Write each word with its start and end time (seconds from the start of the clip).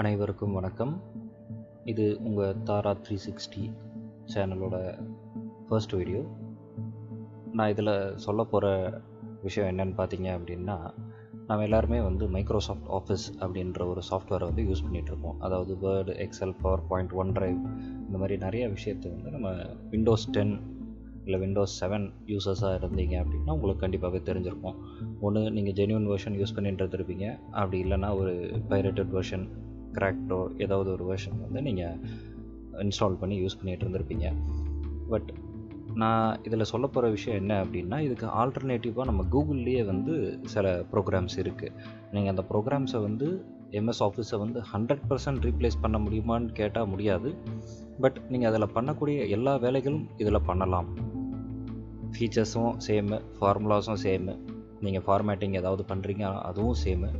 அனைவருக்கும் 0.00 0.52
வணக்கம். 0.52 0.92
இது 1.84 2.18
உங்கள் 2.24 2.58
தாரா 2.62 2.90
த்ரீ 3.04 3.16
சிக்ஸ்டி 3.24 3.62
சேனலோட 4.32 4.76
ஃபர்ஸ்ட் 5.68 5.92
வீடியோ 5.92 6.20
நான் 7.52 7.68
இதில் 7.68 8.16
சொல்ல 8.16 8.44
போகிற 8.44 8.66
விஷயம் 9.42 9.70
என்னன்னு 9.70 9.96
பார்த்தீங்க 10.00 10.28
அப்படின்னா 10.36 10.76
நம்ம 11.46 11.62
எல்லாருமே 11.62 12.00
வந்து 12.00 12.28
மைக்ரோசாஃப்ட் 12.28 12.88
ஆஃபீஸ் 12.98 13.26
அப்படின்ற 13.40 13.88
ஒரு 13.88 14.02
சாஃப்ட்வேரை 14.10 14.48
வந்து 14.50 14.62
யூஸ் 14.62 14.84
பண்ணிகிட்ருக்கோம் 14.86 15.38
அதாவது 15.38 15.74
Word 15.84 16.14
Excel 16.26 16.54
power 16.62 16.86
point 16.86 17.12
one 17.12 17.32
drive 17.32 17.58
இந்த 18.06 18.16
மாதிரி 18.16 18.36
நிறைய 18.36 18.68
விஷயத்தை 18.68 19.10
வந்து 19.14 19.30
நம்ம 19.30 19.50
விண்டோஸ் 19.90 20.30
டென் 20.30 20.54
இல்லை 21.24 21.40
விண்டோஸ் 21.40 21.84
செவன் 21.84 22.12
யூசர்ஸாக 22.26 22.78
இருந்தீங்க 22.82 23.16
அப்படின்னா 23.22 23.54
உங்களுக்கு 23.56 23.84
கண்டிப்பாகவே 23.86 24.20
தெரிஞ்சிருக்கும். 24.28 24.78
ஒன்று 25.20 25.50
நீங்கள் 25.50 25.76
ஜென்யூன் 25.80 26.06
வெர்ஷன் 26.12 26.38
யூஸ் 26.42 26.54
பண்ணிட்டு 26.54 26.84
இருந்திருப்பீங்க. 26.84 27.38
அப்படி 27.50 27.80
இல்லைன்னா 27.84 28.16
ஒரு 28.16 28.34
பைரேட்டட் 28.68 29.10
வெர்ஷன் 29.16 29.46
கிராக்டோ 29.92 30.40
ஏதாவது 30.58 30.90
ஒரு 30.92 31.04
வேர்ஷன் 31.10 31.40
வந்து 31.40 31.62
நீங்கள் 31.62 31.96
இன்ஸ்டால் 32.84 33.20
பண்ணி 33.20 33.36
யூஸ் 33.40 33.58
பண்ணிகிட்டு 33.60 33.84
இருந்திருப்பீங்க. 33.86 34.28
பட் 35.08 35.30
நான் 35.94 36.38
இதில் 36.42 36.70
சொல்ல 36.70 36.86
போகிற 36.86 37.10
விஷயம் 37.10 37.38
என்ன 37.38 37.64
அப்படின்னா 37.64 37.98
இதுக்கு 37.98 38.26
ஆல்டர்னேட்டிவாக 38.26 39.04
நம்ம 39.04 39.22
கூகுள்லேயே 39.32 39.84
வந்து 39.84 40.14
சில 40.44 40.84
ப்ரோக்ராம்ஸ் 40.92 41.36
இருக்குது 41.36 41.72
நீங்கள் 42.12 42.32
அந்த 42.34 42.44
ப்ரோக்ராம்ஸை 42.50 43.00
வந்து 43.02 43.28
எம்எஸ் 43.70 44.02
ஆஃபீஸை 44.06 44.38
வந்து 44.38 44.62
ஹண்ட்ரட் 44.72 45.02
பர்சன்ட் 45.08 45.42
ரீப்ளேஸ் 45.46 45.80
பண்ண 45.80 45.98
முடியுமான்னு 45.98 46.52
கேட்டால் 46.52 46.86
முடியாது. 46.86 47.34
பட் 48.00 48.20
நீங்கள் 48.28 48.50
அதில் 48.52 48.74
பண்ணக்கூடிய 48.74 49.28
எல்லா 49.28 49.54
வேலைகளும் 49.56 50.06
இதில் 50.18 50.46
பண்ணலாம். 50.46 50.88
ஃபீச்சர்ஸும் 52.12 52.72
சேமு 52.86 53.16
ஃபார்முலாஸும் 53.40 54.00
சேமு 54.02 54.34
நீங்கள் 54.80 55.02
ஃபார்மேட்டிங் 55.06 55.54
ஏதாவது 55.54 55.84
பண்ணுறீங்க 55.88 56.24
அதுவும் 56.42 56.78
சேமு 56.84 57.10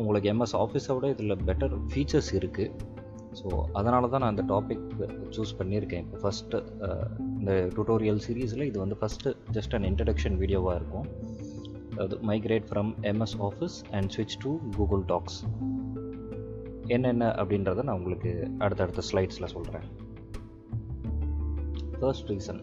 உங்களுக்கு 0.00 0.30
எம்எஸ் 0.32 0.56
ஆஃபீஸை 0.64 0.94
விட 0.96 1.08
இதில் 1.14 1.42
பெட்டர் 1.48 1.74
ஃபீச்சர்ஸ் 1.92 2.30
இருக்குது 2.38 2.96
ஸோ 3.40 3.48
அதனால 3.78 4.08
தான் 4.12 4.22
நான் 4.24 4.34
இந்த 4.34 4.44
டாபிக் 4.52 4.84
சூஸ் 5.36 5.52
பண்ணியிருக்கேன். 5.58 6.04
இப்போ 6.06 6.18
ஃபஸ்ட்டு 6.22 6.60
இந்த 7.38 7.52
டுட்டோரியல் 7.76 8.20
சீரீஸில் 8.26 8.64
இது 8.70 8.78
வந்து 8.84 8.96
ஃபஸ்ட்டு 9.00 9.34
ஜஸ்ட் 9.56 9.74
அன் 9.78 9.86
இன்ட்ரடக்ஷன் 9.90 10.36
வீடியோவாக 10.42 10.78
இருக்கும். 10.80 11.08
அது 12.02 12.16
migrate 12.30 12.66
from 12.70 12.90
MS 13.10 13.36
Office 13.48 13.76
and 13.90 14.10
ஸ்விட்ச் 14.14 14.38
டு 14.44 14.50
கூகுள் 14.76 15.04
டாக்ஸ் 15.12 15.38
என்னென்ன 16.96 17.24
அப்படின்றத 17.40 17.82
நான் 17.86 17.98
உங்களுக்கு 18.00 18.32
அடுத்தடுத்த 18.58 19.02
ஸ்லைட்ஸில் 19.10 19.52
சொல்கிறேன் 19.54 19.86
ஃபர்ஸ்ட் 22.00 22.28
ரீசன் 22.32 22.60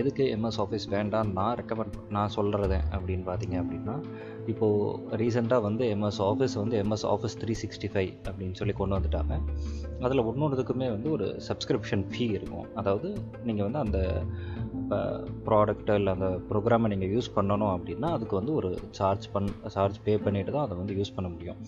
எதுக்கு 0.00 0.24
எம்எஸ் 0.36 0.58
ஆஃபீஸ் 0.64 0.86
வேண்டாம் 0.94 1.28
நான் 1.38 1.56
ரெக்கமெண்ட் 1.60 1.96
நான் 2.16 2.32
சொல்கிறது 2.36 2.78
அப்படின்னு 2.96 3.24
பார்த்தீங்க 3.28 3.56
அப்படின்னா 3.62 3.94
இப்போது 4.52 5.16
ரீசெண்டாக 5.20 5.66
வந்து 5.66 5.84
எம்எஸ் 5.94 6.20
ஆஃபீஸ் 6.28 6.54
வந்து 6.62 6.76
MS 6.82 7.06
Office 7.12 7.36
three 7.42 7.54
sixty 7.62 7.88
five 7.94 8.12
அப்படின்னு 8.28 8.58
சொல்லி 8.60 8.74
கொண்டு 8.80 8.96
வந்துட்டாங்க. 8.96 9.34
அதில் 10.06 10.24
ஒன்றொன்றுக்குமே 10.30 10.88
வந்து 10.96 11.10
ஒரு 11.16 11.28
சப்ஸ்கிரிப்ஷன் 11.48 12.04
ஃபீ 12.12 12.24
இருக்கும். 12.38 12.66
அதாவது 12.80 13.08
நீங்கள் 13.48 13.66
வந்து 13.68 13.82
அந்த 13.86 14.00
ப்ராடக்ட்டை 15.46 15.94
இல்லை 16.00 16.12
அந்த 16.16 16.28
ப்ரோக்ராமை 16.50 16.88
நீங்கள் 16.92 17.12
யூஸ் 17.14 17.34
பண்ணணும் 17.36 17.72
அப்படின்னா 17.76 18.10
அதுக்கு 18.16 18.34
வந்து 18.40 18.52
ஒரு 18.60 18.70
சார்ஜ் 18.98 19.26
பண் 19.34 19.50
சார்ஜ் 19.76 19.98
பே 20.06 20.14
பண்ணிட்டு 20.26 20.54
தான் 20.56 20.66
அதை 20.66 20.76
வந்து 20.82 20.96
யூஸ் 20.98 21.14
பண்ண 21.16 21.30
முடியும். 21.34 21.60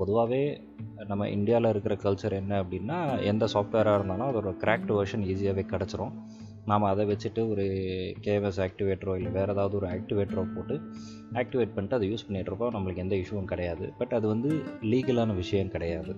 பொதுவாகவே 0.00 0.40
நம்ம 1.10 1.28
இந்தியாவில் 1.36 1.72
இருக்கிற 1.72 1.94
கல்ச்சர் 2.02 2.34
என்ன 2.40 2.54
அப்படின்னா 2.62 2.98
எந்த 3.30 3.44
சாஃப்ட்வேராக 3.52 3.98
இருந்தாலும் 3.98 4.28
அதோட 4.30 4.50
கிராக்டு 4.64 4.92
வெர்ஷன் 4.98 5.24
ஈஸியாகவே 5.32 5.64
கிடச்சிரும். 5.72 6.12
நாம் 6.66 6.82
அதை 6.82 7.06
வச்சுட்டு 7.06 7.48
ஒரு 7.48 7.64
கேவஸ் 8.20 8.60
ஆக்டிவேட்டரோ 8.64 9.16
இல்லை 9.16 9.32
வேறு 9.32 9.52
ஏதாவது 9.52 9.76
ஒரு 9.76 9.86
ஆக்டிவேட்டரோ 9.86 10.54
போட்டு 10.54 10.76
ஆக்டிவேட் 11.32 11.74
பண்ணிட்டு 11.74 11.96
அதை 11.96 12.12
யூஸ் 12.12 12.26
பண்ணிகிட்ருப்போம் 12.28 12.74
நம்மளுக்கு 12.76 12.96
எந்த 12.96 13.16
இஷ்யூவும் 13.16 13.44
கிடையாது. 13.44 13.92
பட் 13.98 14.12
அது 14.12 14.28
வந்து 14.28 14.50
லீகலான 14.80 15.34
விஷயம் 15.34 15.68
கிடையாது. 15.68 16.14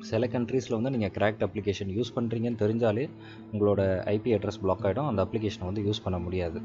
சில 0.00 0.26
கண்ட்ரீஸில் 0.26 0.78
வந்து 0.78 0.90
நீங்கள் 0.90 1.14
கிராக்ட் 1.18 1.44
அப்ளிகேஷன் 1.46 1.92
யூஸ் 1.98 2.12
பண்ணுறீங்கன்னு 2.16 2.60
தெரிஞ்சாலே 2.64 3.10
உங்களோட 3.52 3.82
ஐபி 4.16 4.32
அட்ரஸ் 4.36 4.60
பிளாக் 4.60 4.82
ஆகிடும் 4.82 5.06
அந்த 5.06 5.24
அப்ளிகேஷனை 5.24 5.64
வந்து 5.64 5.82
யூஸ் 5.82 6.04
பண்ண 6.04 6.18
முடியாது. 6.18 6.60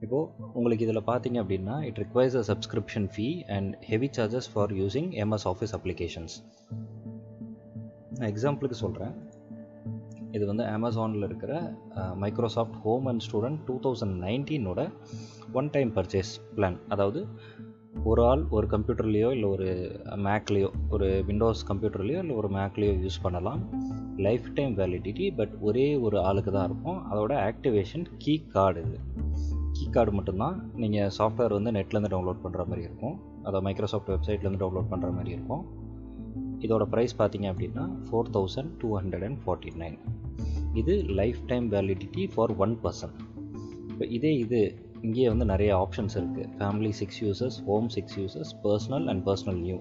இப்போது 0.00 0.30
உங்களுக்கு 0.52 0.84
இதில் 0.84 1.02
பார்த்தீங்க 1.06 1.38
அப்படின்னா 1.44 1.80
it 1.80 1.98
requires 1.98 2.38
a 2.40 2.44
subscription 2.52 3.08
fee 3.16 3.26
and 3.46 3.76
heavy 3.80 4.10
charges 4.16 4.48
for 4.52 4.72
using 4.72 5.10
MS 5.24 5.44
Office 5.44 5.74
applications 5.78 6.36
நான் 8.14 8.30
எக்ஸாம்பிளுக்கு 8.32 8.78
சொல்கிறேன் 8.84 9.14
இது 10.32 10.46
வந்து 10.46 10.64
அமேசானில் 10.64 11.24
இருக்கிற 11.24 11.76
Microsoft 12.14 12.78
home 12.82 13.06
and 13.06 13.24
student 13.26 13.58
two 13.66 13.74
thousand 13.86 14.16
நைன்டீனோட 14.26 14.90
one 15.52 15.70
time 15.70 15.92
purchase 15.94 16.32
plan 16.56 16.78
அதாவது 16.88 17.22
ஒரு 18.04 18.24
ஆள் 18.24 18.42
ஒரு 18.50 18.66
கம்ப்யூட்டர்லேயோ 18.66 19.30
இல்லை 19.30 19.48
ஒரு 19.48 19.68
மேக்லேயோ 20.26 20.68
ஒரு 20.90 21.24
விண்டோஸ் 21.26 21.72
கம்ப்யூட்டர்லேயோ 21.72 22.18
இல்லை 22.18 22.36
ஒரு 22.36 22.48
மேக்லேயோ 22.48 22.92
யூஸ் 23.04 23.22
பண்ணலாம். 23.22 23.60
லைஃப் 24.16 24.46
டைம் 24.54 24.76
வேலிடிட்டி 24.78 25.36
பட் 25.36 25.54
ஒரே 25.60 25.96
ஒரு 25.96 26.20
ஆளுக்கு 26.20 26.52
தான் 26.52 26.64
இருக்கும். 26.64 26.98
அதோட 27.12 27.32
ஆக்டிவேஷன் 27.48 28.06
கீ 28.18 28.34
கார்டு 28.54 28.80
இது. 28.86 28.98
கீ 29.72 29.90
கார்டு 29.90 30.12
மட்டும்தான் 30.12 30.56
நீங்கள் 30.74 31.12
சாஃப்ட்வேர் 31.18 31.56
வந்து 31.58 31.70
நெட்லேருந்து 31.70 32.12
டவுன்லோட் 32.14 32.42
பண்ணுற 32.44 32.64
மாதிரி 32.70 32.86
இருக்கும். 32.88 33.16
அதை 33.42 33.60
மைக்ரோசாஃப்ட் 33.60 34.10
வெப்சைட்லேருந்து 34.10 34.62
டவுன்லோட் 34.64 34.90
பண்ணுற 34.90 35.10
மாதிரி 35.18 35.30
இருக்கும். 35.30 35.64
இதோட 36.60 36.84
ப்ரைஸ் 36.90 37.14
பார்த்தீங்க 37.18 37.46
அப்படின்னா 37.52 37.84
four 38.06 38.30
thousand 38.32 38.70
two 38.78 38.98
hundred 38.98 39.24
and 39.24 39.40
forty 39.46 39.72
nine 39.78 39.98
இது 40.74 41.04
life 41.04 41.40
time 41.46 41.72
validity 41.72 42.30
for 42.34 42.56
one 42.56 42.78
person 42.82 43.14
இப்போ 43.88 44.04
இதே 44.06 44.36
இது 44.36 44.60
இங்கேயே 45.02 45.28
வந்து 45.28 45.44
நிறைய 45.44 45.70
ஆப்ஷன்ஸ் 45.76 46.14
இருக்குது 46.14 46.48
family 46.58 46.90
six 46.90 47.24
users 47.24 47.58
home 47.66 47.88
six 47.88 48.18
users 48.18 48.52
personal 48.64 49.06
and 49.06 49.28
personal 49.28 49.60
new 49.60 49.78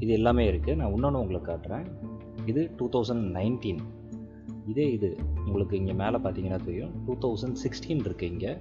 இது 0.00 0.12
எல்லாமே 0.12 0.50
இருக்குது 0.50 0.74
நான் 0.74 0.92
இன்னொன்று 0.92 1.20
உங்களுக்கு 1.20 1.50
காட்டுறேன். 1.52 1.86
இது 2.46 2.70
டூ 2.76 2.88
தௌசண்ட் 2.88 3.24
நைன்டீன் 3.36 3.82
இதே 4.66 4.92
இது 4.92 5.16
உங்களுக்கு 5.46 5.76
இங்கே 5.76 5.92
மேலே 5.92 6.16
பார்த்தீங்கன்னா 6.16 6.64
தெரியும். 6.64 6.92
டூ 7.06 7.14
தௌசண்ட் 7.16 7.56
சிக்ஸ்டீன் 7.62 8.02
இருக்குது 8.04 8.30
இங்கே. 8.30 8.52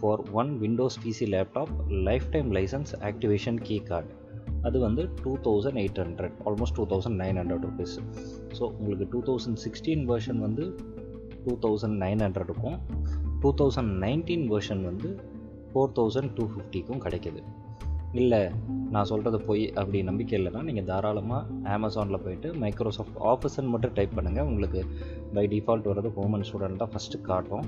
For 0.00 0.22
one 0.32 0.58
Windows 0.58 0.98
PC 1.04 1.26
laptop 1.26 1.72
life 1.88 2.30
time 2.30 2.52
licence 2.52 2.92
activation 3.00 3.58
key 3.62 3.78
card 3.78 4.08
அது 4.68 4.76
வந்து 4.86 5.02
two 5.22 5.32
thousand 5.46 5.78
eight 5.82 6.00
hundred 6.04 6.36
almost 6.48 6.76
two 6.78 6.86
thousand 6.92 7.18
nine 7.22 7.38
hundred 7.40 7.64
rupees 7.68 7.96
so 8.58 8.62
உங்களுக்கு 8.78 9.08
டூ 9.14 9.22
தௌசண்ட் 9.28 9.60
சிக்ஸ்டீன் 9.64 10.04
வெர்ஷன் 10.10 10.40
வந்து 10.46 10.66
டூ 11.44 11.54
தௌசண்ட் 11.64 11.96
நைன் 12.04 12.22
ஹண்ட்ரட் 12.26 12.50
இருக்கும் 12.50 12.78
two 13.42 13.50
thousand 13.60 13.92
nineteen 14.06 14.46
version 14.52 14.82
வந்து 14.90 15.08
four 15.72 15.92
thousand 15.98 16.32
two 16.38 16.44
ஃபிஃப்டிக்கும் 16.52 17.02
கிடைக்கிது. 17.04 17.42
இல்லை 18.20 18.40
நான் 18.94 19.08
சொல்கிறது 19.10 19.38
போய் 19.46 19.62
அப்படி 19.80 19.98
நம்பிக்கை 20.08 20.34
இல்லைன்னா 20.38 20.62
நீங்கள் 20.68 20.86
தாராளமாக 20.90 21.70
அமேசானில் 21.76 22.22
போயிட்டு 22.24 22.48
மைக்ரோசாஃப்ட் 22.62 23.16
ஆஃபீஸ்ன்னு 23.30 23.72
மட்டும் 23.74 23.94
டைப் 23.98 24.16
பண்ணுங்கள் 24.18 24.48
உங்களுக்கு 24.50 24.80
பை 25.36 25.44
டிஃபால்ட் 25.54 25.88
வர்றது 25.90 26.10
ஹோம் 26.16 26.34
அண்ட் 26.38 26.80
தான் 26.82 26.92
ஃபஸ்ட்டு 26.94 27.20
காட்டும். 27.30 27.66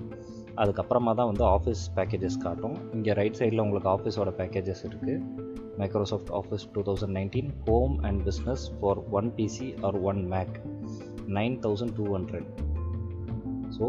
அதுக்கப்புறமா 0.62 1.14
தான் 1.20 1.30
வந்து 1.30 1.44
ஆஃபீஸ் 1.54 1.84
பேக்கேஜஸ் 1.96 2.38
காட்டும். 2.46 2.76
இங்கே 2.96 3.14
ரைட் 3.20 3.38
சைடில் 3.40 3.64
உங்களுக்கு 3.66 3.90
ஆஃபீஸோட 3.94 4.32
பேக்கேஜஸ் 4.40 4.84
இருக்குது 4.90 5.16
Microsoft 5.82 6.32
Office 6.40 6.66
two 6.74 6.82
thousand 6.88 7.14
nineteen 7.18 7.50
home 7.68 7.94
and 8.08 8.20
business 8.28 8.64
for 8.80 9.00
one 9.18 9.30
PC 9.38 9.68
or 9.88 9.98
one 10.10 10.20
Mac 10.34 10.56
nine 11.38 11.56
thousand 11.66 11.94
two 12.00 12.06
hundred 12.16 12.50
so 13.76 13.86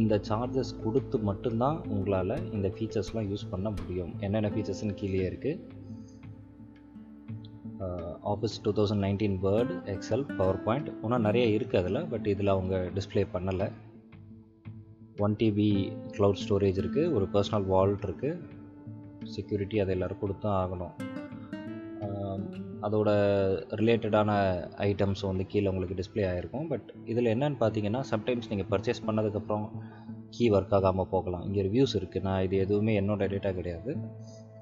இந்த 0.00 0.14
சார்ஜஸ் 0.28 0.72
கொடுத்து 0.82 1.16
மட்டும்தான் 1.28 1.78
உங்களால் 1.94 2.34
இந்த 2.56 2.68
ஃபீச்சர்ஸ்லாம் 2.74 3.28
யூஸ் 3.30 3.50
பண்ண 3.52 3.68
முடியும். 3.78 4.12
என்னென்ன 4.26 4.50
ஃபீச்சர்ஸ்னு 4.54 4.94
கீழே 5.00 5.24
இருக்குது 5.30 5.80
Office 8.32 8.56
two 8.64 8.70
thousand 8.78 9.02
nineteen 9.04 9.36
Word 9.44 9.74
Excel 9.94 10.24
PowerPoint 10.66 10.88
இன்னும் 11.04 11.26
நிறைய 11.28 11.44
இருக்குது 11.56 11.80
அதில் 11.82 12.00
பட் 12.12 12.26
இதில் 12.32 12.52
அவங்க 12.54 12.74
டிஸ்பிளே 12.96 13.22
பண்ணலை. 13.34 13.68
ஒன் 15.24 15.34
டிபி 15.40 15.68
க்ளவுட் 16.16 16.42
ஸ்டோரேஜ் 16.44 16.78
இருக்குது 16.82 17.12
ஒரு 17.16 17.26
பர்சனல் 17.34 17.66
வால்ட் 17.72 18.06
இருக்குது 18.08 18.38
செக்யூரிட்டி 19.34 19.76
அதை 19.82 19.92
எல்லோரும் 19.96 20.22
கொடுத்து 20.22 20.44
தான் 20.44 20.58
ஆகணும். 20.62 20.94
அதோட 22.80 23.10
ரிலேட்டடான 23.80 24.30
ஐட்டம்ஸ் 24.76 25.22
வந்து 25.22 25.46
கீழே 25.46 25.68
உங்களுக்கு 25.68 25.96
டிஸ்பிளே 26.00 26.24
ஆகிருக்கும் 26.30 26.68
பட் 26.68 26.94
இதில் 27.04 27.32
என்னென்னு 27.34 27.58
பார்த்தீங்கன்னா 27.60 28.00
சம்டைம்ஸ் 28.10 28.48
நீங்கள் 28.48 28.68
பர்ச்சேஸ் 28.70 29.02
பண்ணதுக்கப்புறம் 29.06 29.66
கீ 30.30 30.50
ஒர்க் 30.50 30.74
ஆகாமல் 30.74 31.08
போகலாம். 31.08 31.44
இங்கே 31.44 31.62
ரிவ்யூஸ் 31.62 31.96
இருக்குது 31.98 32.22
நான் 32.22 32.42
இது 32.42 32.56
எதுவுமே 32.56 33.00
என்னோட 33.00 33.28
டேட்டா 33.28 33.54
கிடையாது. 33.54 33.96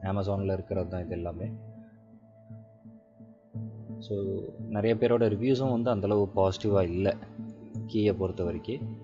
அமேசானில் 0.02 0.52
இருக்கிறது 0.52 0.88
தான் 0.88 1.00
இது 1.00 1.10
எல்லாமே. 1.10 1.48
ஸோ 4.08 4.14
நிறைய 4.68 4.96
பேரோட 4.96 5.24
ரிவ்யூஸும் 5.28 5.70
வந்து 5.70 5.90
அந்தளவு 5.90 6.28
பாசிட்டிவாக 6.36 6.90
இல்லை. 6.90 7.12
கீயை 7.86 8.12
பொறுத்த 8.12 8.44
வரைக்கும். 8.44 8.96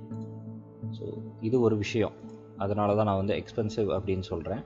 ஸோ 0.99 1.05
இது 1.41 1.61
ஒரு 1.61 1.77
விஷயம். 1.77 2.13
அதனால 2.57 2.95
தான் 2.95 3.05
நான் 3.05 3.17
வந்து 3.17 3.35
எக்ஸ்பென்சிவ் 3.35 3.89
அப்படின்னு 3.97 4.21
சொல்கிறேன் 4.21 4.63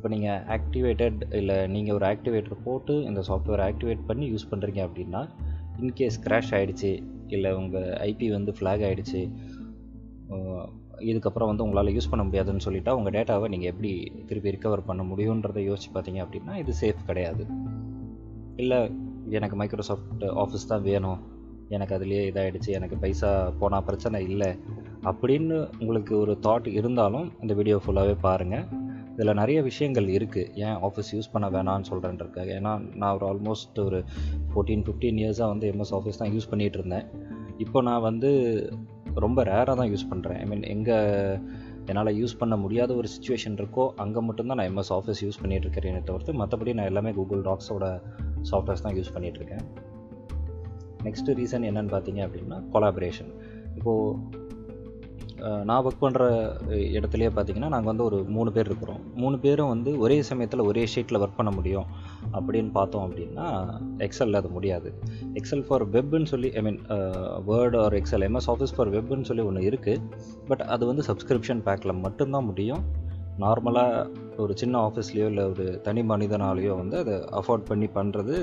இப்போ 0.00 0.16
நீங்கள் 0.16 0.60
ஆக்டிவேட்டட் 0.60 1.34
இல்லை 1.34 1.66
நீங்கள் 1.66 1.94
ஒரு 1.94 2.06
ஆக்டிவேட்டர் 2.06 2.62
போட்டு 2.64 3.02
இந்த 3.02 3.20
சாஃப்ட்வேர் 3.20 3.62
ஆக்டிவேட் 3.66 4.06
பண்ணி 4.06 4.32
யூஸ் 4.32 4.46
பண்ணுறீங்க 4.50 4.80
அப்படின்னா 4.80 5.28
இன்கேஸ் 5.80 6.16
க்ராஷ் 6.24 6.52
ஆகிடுச்சு 6.52 7.02
இல்லை 7.26 7.52
உங்கள் 7.52 7.82
ஐபி 7.82 8.30
வந்து 8.30 8.54
ஃப்ளாக் 8.60 8.84
ஆகிடுச்சு 8.84 9.20
இதுக்கப்புறம் 11.00 11.46
வந்து 11.46 11.62
உங்களால் 11.62 11.92
யூஸ் 11.92 12.10
பண்ண 12.10 12.24
முடியாதுன்னு 12.24 12.64
சொல்லிட்டா 12.64 12.90
உங்கள் 12.90 13.12
டேட்டாவை 13.12 13.48
நீங்கள் 13.48 13.70
எப்படி 13.70 14.12
திருப்பி 14.26 14.50
ரிகவர் 14.50 14.86
பண்ண 14.86 15.02
முடியுன்றதை 15.02 15.62
யோசிச்சு 15.68 15.90
பார்த்தீங்க 15.94 16.22
அப்படின்னா 16.22 16.56
இது 16.56 16.74
சேஃப் 16.80 17.06
கிடையாது. 17.06 17.46
இல்லை 18.56 18.90
எனக்கு 19.30 19.56
மைக்ரோசாஃப்ட் 19.56 20.24
ஆஃபீஸ் 20.24 20.68
தான் 20.68 20.82
வேணும் 20.82 21.20
எனக்கு 21.68 21.94
அதுலேயே 21.94 22.24
இதாகிடுச்சு 22.30 22.68
எனக்கு 22.68 22.96
பைசா 22.96 23.50
போனால் 23.58 23.84
பிரச்சனை 23.84 24.28
இல்லை 24.28 24.50
அப்படின்னு 25.02 25.68
உங்களுக்கு 25.78 26.18
ஒரு 26.18 26.38
தாட் 26.42 26.66
இருந்தாலும் 26.66 27.32
இந்த 27.40 27.54
வீடியோ 27.54 27.80
ஃபுல்லாகவே 27.86 28.16
பாருங்கள் 28.20 28.66
இதில் 29.20 29.34
நிறைய 29.34 29.62
விஷயங்கள் 29.62 30.06
இருக்குது 30.06 30.50
ஏன் 30.66 30.76
ஆஃபீஸ் 30.88 31.10
யூஸ் 31.14 31.32
பண்ண 31.32 31.46
வேணான்னு 31.50 31.88
சொல்கிறேன்ருக்காக 31.90 32.50
ஏன்னா 32.58 32.72
நான் 32.94 33.14
ஒரு 33.14 33.26
ஆல்மோஸ்ட் 33.26 33.78
ஒரு 33.78 33.98
ஃபோர்டீன் 34.52 34.84
ஃபிஃப்டீன் 34.86 35.18
இயர்ஸாக 35.18 35.48
வந்து 35.48 35.66
எம்எஸ் 35.72 35.92
ஆஃபீஸ் 35.98 36.16
தான் 36.16 36.32
யூஸ் 36.34 36.50
பண்ணிகிட்டு 36.50 36.78
இருந்தேன். 36.78 37.06
இப்போ 37.58 37.82
நான் 37.82 38.00
வந்து 38.00 38.30
ரொம்ப 39.14 39.42
ரேராக 39.44 39.74
தான் 39.74 39.90
யூஸ் 39.90 40.06
பண்ணுறேன் 40.10 40.38
ஐ 40.38 40.46
மீன் 40.46 40.62
எங்கே 40.62 40.96
என்னால் 41.86 42.12
யூஸ் 42.18 42.38
பண்ண 42.38 42.56
முடியாத 42.56 42.94
ஒரு 42.94 43.08
சுச்சுவேஷன் 43.08 43.56
இருக்கோ 43.56 43.84
அங்கே 43.96 44.20
மட்டும்தான் 44.20 44.58
நான் 44.60 44.70
எம்எஸ் 44.72 44.92
ஆஃபீஸ் 44.92 45.22
யூஸ் 45.26 45.40
பண்ணிகிட்டு 45.42 45.66
இருக்கிறேனே 45.68 46.02
தவிர்த்து 46.02 46.32
மற்றபடி 46.32 46.74
நான் 46.74 46.86
எல்லாமே 46.86 47.12
கூகுள் 47.12 47.42
டாக்ஸோட 47.42 47.86
சாஃப்ட்வேர்ஸ் 48.50 48.82
தான் 48.82 48.96
யூஸ் 48.96 49.14
பண்ணிகிட்ருக்கேன் 49.14 49.64
நெக்ஸ்ட்டு 51.04 51.36
ரீசன் 51.36 51.66
என்னென்னு 51.70 51.92
பார்த்தீங்க 51.92 52.22
அப்படின்னா 52.26 52.60
கொலாபரேஷன் 52.72 53.32
இப்போது 53.76 54.38
நான் 55.68 55.84
ஒர்க் 55.86 56.02
பண்ணுற 56.02 56.24
இடத்துலையே 56.96 57.30
பார்த்தீங்கன்னா 57.36 57.70
நாங்கள் 57.74 57.90
வந்து 57.90 58.04
ஒரு 58.04 58.18
மூணு 58.36 58.52
பேர் 58.56 58.68
இருக்கிறோம். 58.70 59.00
மூணு 59.22 59.38
பேரும் 59.38 59.70
வந்து 59.72 59.90
ஒரே 60.04 60.16
சமயத்தில் 60.30 60.62
ஒரே 60.70 60.84
ஷீட்டில் 60.94 61.20
ஒர்க் 61.22 61.36
பண்ண 61.36 61.50
முடியும் 61.58 61.86
அப்படின்னு 62.32 62.70
பார்த்தோம் 62.78 63.04
அப்படின்னா 63.06 63.46
எக்ஸலில் 64.06 64.40
அது 64.40 64.48
முடியாது. 64.48 64.90
எக்ஸல் 65.40 65.64
ஃபார் 65.68 65.84
வெப்னு 65.96 66.30
சொல்லி 66.32 66.50
I 66.60 66.62
mean 66.68 66.80
Word 67.50 67.78
or 67.82 67.96
Excel 68.00 68.26
MS 68.28 68.50
Office 68.54 68.74
for 68.76 68.92
வெப்னு 68.96 69.28
சொல்லி 69.30 69.44
ஒன்று 69.50 69.68
இருக்குது 69.70 70.02
பட் 70.50 70.60
அது 70.76 70.86
வந்து 70.86 71.04
சப்ஸ்கிரிப்ஷன் 71.10 71.64
பேக்கில் 71.68 72.00
மட்டும்தான் 72.06 72.48
முடியும். 72.50 72.84
நார்மலாக 73.44 74.06
ஒரு 74.36 74.52
சின்ன 74.56 74.74
ஆஃபீஸ்லேயோ 74.86 75.26
இல்லை 75.32 75.44
ஒரு 75.44 75.66
தனி 75.80 76.02
மனிதனாலேயோ 76.02 76.74
வந்து 76.82 76.96
அதை 76.98 77.14
அஃபோர்ட் 77.40 77.68
பண்ணி 77.70 77.88
பண்ணுறது 77.94 78.36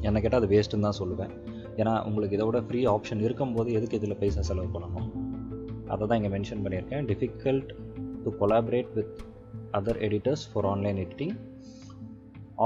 என்ன 0.00 0.20
கேட்டால் 0.20 0.40
அது 0.42 0.52
வேஸ்ட்டுன்னு 0.54 0.86
தான் 0.88 1.00
சொல்லுவேன். 1.00 1.32
ஏன்னா 1.80 1.92
உங்களுக்கு 2.08 2.36
இதை 2.36 2.46
விட 2.46 2.58
ஃப்ரீ 2.68 2.80
ஆப்ஷன் 2.94 3.20
இருக்கும்போது 3.26 3.68
எதுக்கு 3.78 3.98
இதில் 4.00 4.18
பைசா 4.20 4.42
செலவு 4.48 4.68
பண்ணணும்? 4.74 5.10
அதை 5.94 6.06
தான் 6.10 6.18
இங்கே 6.22 6.32
மென்ஷன் 6.36 6.62
பண்ணியிருக்கேன். 6.64 7.04
Difficult 7.10 7.70
to 8.24 8.30
collaborate 8.40 8.90
with 8.98 9.16
other 9.78 10.00
editors 10.06 10.44
for 10.52 10.68
online 10.72 11.00
editing 11.04 11.34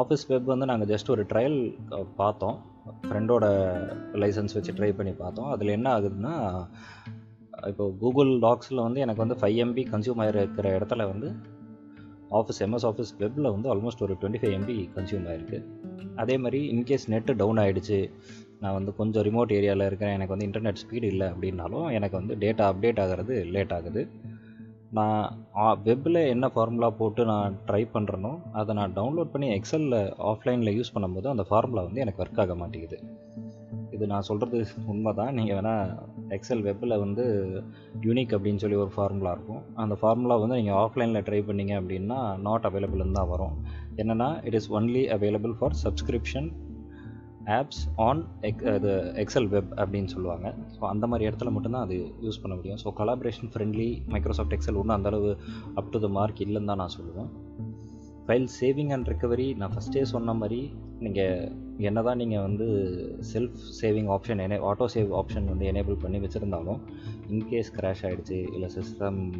Office 0.00 0.24
web 0.28 0.48
வந்து 0.52 0.66
நாங்கள் 0.70 0.90
ஜஸ்ட் 0.92 1.12
ஒரு 1.14 1.24
ட்ரையல் 1.32 1.58
பார்த்தோம். 2.20 2.56
ஃப்ரெண்டோட 3.08 3.44
லைசன்ஸ் 4.22 4.56
வச்சு 4.56 4.72
ட்ரை 4.78 4.90
பண்ணி 4.96 5.12
பார்த்தோம். 5.22 5.50
அதில் 5.54 5.74
என்ன 5.78 5.88
ஆகுதுன்னா 5.96 6.34
இப்போ 7.70 7.84
கூகுள் 8.00 8.30
டாக்ஸில் 8.44 8.84
வந்து 8.86 9.00
எனக்கு 9.04 9.22
வந்து 9.24 9.36
ஃபைவ் 9.40 9.58
எம்பி 9.64 9.82
கன்சியூம் 9.92 10.22
ஆகிருக்கிற 10.22 10.72
இடத்துல 10.78 11.04
வந்து 11.12 11.28
ஆஃபீஸ் 12.40 12.60
எம்எஸ் 12.66 12.86
ஆஃபீஸ் 12.90 13.12
வெப்பில் 13.18 13.52
வந்து 13.54 13.70
ஆல்மோஸ்ட் 13.74 14.04
ஒரு 14.06 14.14
டுவெண்ட்டி 14.20 14.40
ஃபைவ் 14.42 14.56
எம்பி 14.58 14.76
கன்சியூம் 14.96 15.28
ஆகிருக்கு 15.32 15.60
அதே 16.16 16.36
மாதிரி 16.38 16.60
இன்கேஸ் 16.74 17.06
நெட்டு 17.06 17.32
டவுன் 17.32 17.60
ஆகிடுச்சு 17.62 17.98
நான் 18.60 18.72
வந்து 18.72 18.92
கொஞ்சம் 18.96 19.22
ரிமோட் 19.22 19.54
ஏரியாவில் 19.58 19.86
இருக்கிறேன் 19.86 20.14
எனக்கு 20.16 20.34
வந்து 20.34 20.46
இன்டர்நெட் 20.48 20.80
ஸ்பீடு 20.82 21.02
இல்லை 21.02 21.26
அப்படின்னாலும் 21.26 21.86
எனக்கு 21.90 22.16
வந்து 22.16 22.34
டேட்டா 22.34 22.66
அப்டேட் 22.70 23.00
ஆகிறது 23.00 23.34
லேட் 23.44 23.72
ஆகுது. 23.72 24.02
நான் 24.90 25.24
வெப்பில் 25.84 26.20
என்ன 26.28 26.46
ஃபார்முலா 26.54 26.90
போட்டு 26.90 27.22
நான் 27.24 27.54
ட்ரை 27.66 27.80
பண்ணுறனோ 27.94 28.32
அதை 28.52 28.74
நான் 28.74 28.94
டவுன்லோட் 28.96 29.32
பண்ணி 29.32 29.48
எக்ஸலில் 29.58 29.98
ஆஃப்லைனில் 30.30 30.74
யூஸ் 30.78 30.94
பண்ணும்போது 30.94 31.26
அந்த 31.26 31.46
ஃபார்முலா 31.48 31.82
வந்து 31.82 32.00
எனக்கு 32.00 32.22
ஒர்க் 32.24 32.40
ஆக 32.40 32.54
மாட்டேங்குது. 32.54 32.98
இது 33.90 34.04
நான் 34.06 34.26
சொல்கிறது 34.28 34.58
உண்மை 34.92 35.12
தான் 35.14 35.34
நீங்கள் 35.34 35.56
வேணால் 35.58 35.90
எக்ஸல் 36.36 36.64
வெப்பில் 36.68 36.94
வந்து 37.04 37.24
யூனிக் 38.06 38.34
அப்படின்னு 38.36 38.62
சொல்லி 38.64 38.78
ஒரு 38.84 38.92
ஃபார்முலா 38.96 39.32
இருக்கும். 39.36 39.62
அந்த 39.84 39.94
ஃபார்முலா 40.00 40.36
வந்து 40.42 40.58
நீங்கள் 40.60 40.78
ஆஃப்லைனில் 40.84 41.24
ட்ரை 41.28 41.40
பண்ணிங்க 41.48 41.74
அப்படின்னா 41.80 42.18
நாட் 42.46 42.68
அவைலபிள்னு 42.70 43.18
தான் 43.20 43.32
வரும். 43.34 43.56
என்னென்னா 44.02 44.28
it 44.48 44.58
is 44.60 44.70
only 44.78 45.04
available 45.16 45.54
for 45.60 45.76
subscription 45.84 46.48
apps 47.58 47.82
on 48.06 48.20
egg 48.48 48.62
அது 48.74 48.90
எக்ஸல் 49.22 49.48
வெப் 49.54 49.72
அப்படின்னு 49.80 50.10
சொல்லுவாங்க. 50.12 50.46
ஸோ 50.76 50.82
அந்த 50.92 51.04
மாதிரி 51.12 51.28
இடத்துல 51.28 51.50
மட்டும்தான் 51.54 51.84
அது 51.86 51.96
யூஸ் 52.26 52.40
பண்ண 52.42 52.54
முடியும். 52.58 52.78
So 52.82 52.90
collaboration 53.00 53.50
friendly 53.54 53.88
Microsoft 54.14 54.54
Excel 54.56 54.78
ஒன்றும் 54.82 54.96
அந்தளவு 54.98 55.32
அப் 55.80 55.90
டு 55.94 56.00
த 56.04 56.10
மார்க் 56.18 56.40
இல்லைன்னு 56.46 56.70
தான் 56.72 56.82
நான் 56.82 56.96
சொல்லுவேன். 56.98 57.30
ஃபைல் 58.26 58.48
சேவிங் 58.60 58.92
அண்ட் 58.96 59.08
ரெக்கவரி 59.12 59.48
நான் 59.60 59.72
ஃபஸ்ட்டே 59.74 60.04
சொன்ன 60.14 60.34
மாதிரி 60.40 60.60
நீங்கள் 61.04 61.50
என்ன 61.78 62.02
தான் 62.02 62.16
நீங்கள் 62.16 62.40
வந்து 62.40 62.66
செல்ஃப் 63.32 63.56
சேவிங் 63.82 64.10
ஆப்ஷன் 64.10 64.38
என 64.38 64.58
ஆட்டோ 64.58 64.86
சேவ் 64.94 65.10
ஆப்ஷன் 65.12 65.44
வந்து 65.44 65.72
எனேபிள் 65.72 65.98
பண்ணி 65.98 66.18
வச்சுருந்தாலும் 66.18 66.80
இன்கேஸ் 67.30 67.72
கிராஷ் 67.76 68.02
ஆகிடுச்சு 68.02 68.54
இல்லை 68.54 68.70
சிஸ்டம் 68.74 69.32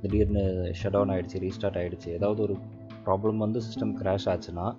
திடீர்னு 0.00 0.74
ஷட் 0.82 0.90
டவுன் 0.90 1.08
ஆகிடுச்சு 1.08 1.38
ரீஸ்டார்ட் 1.38 1.76
ஆகிடுச்சு 1.76 2.08
ஏதாவது 2.08 2.42
ஒரு 2.42 2.58
ப்ராப்ளம் 3.06 3.36
வந்து 3.36 3.60
சிஸ்டம் 3.60 3.94
கிராஷ் 3.96 4.24
ஆச்சுன்னா 4.24 4.76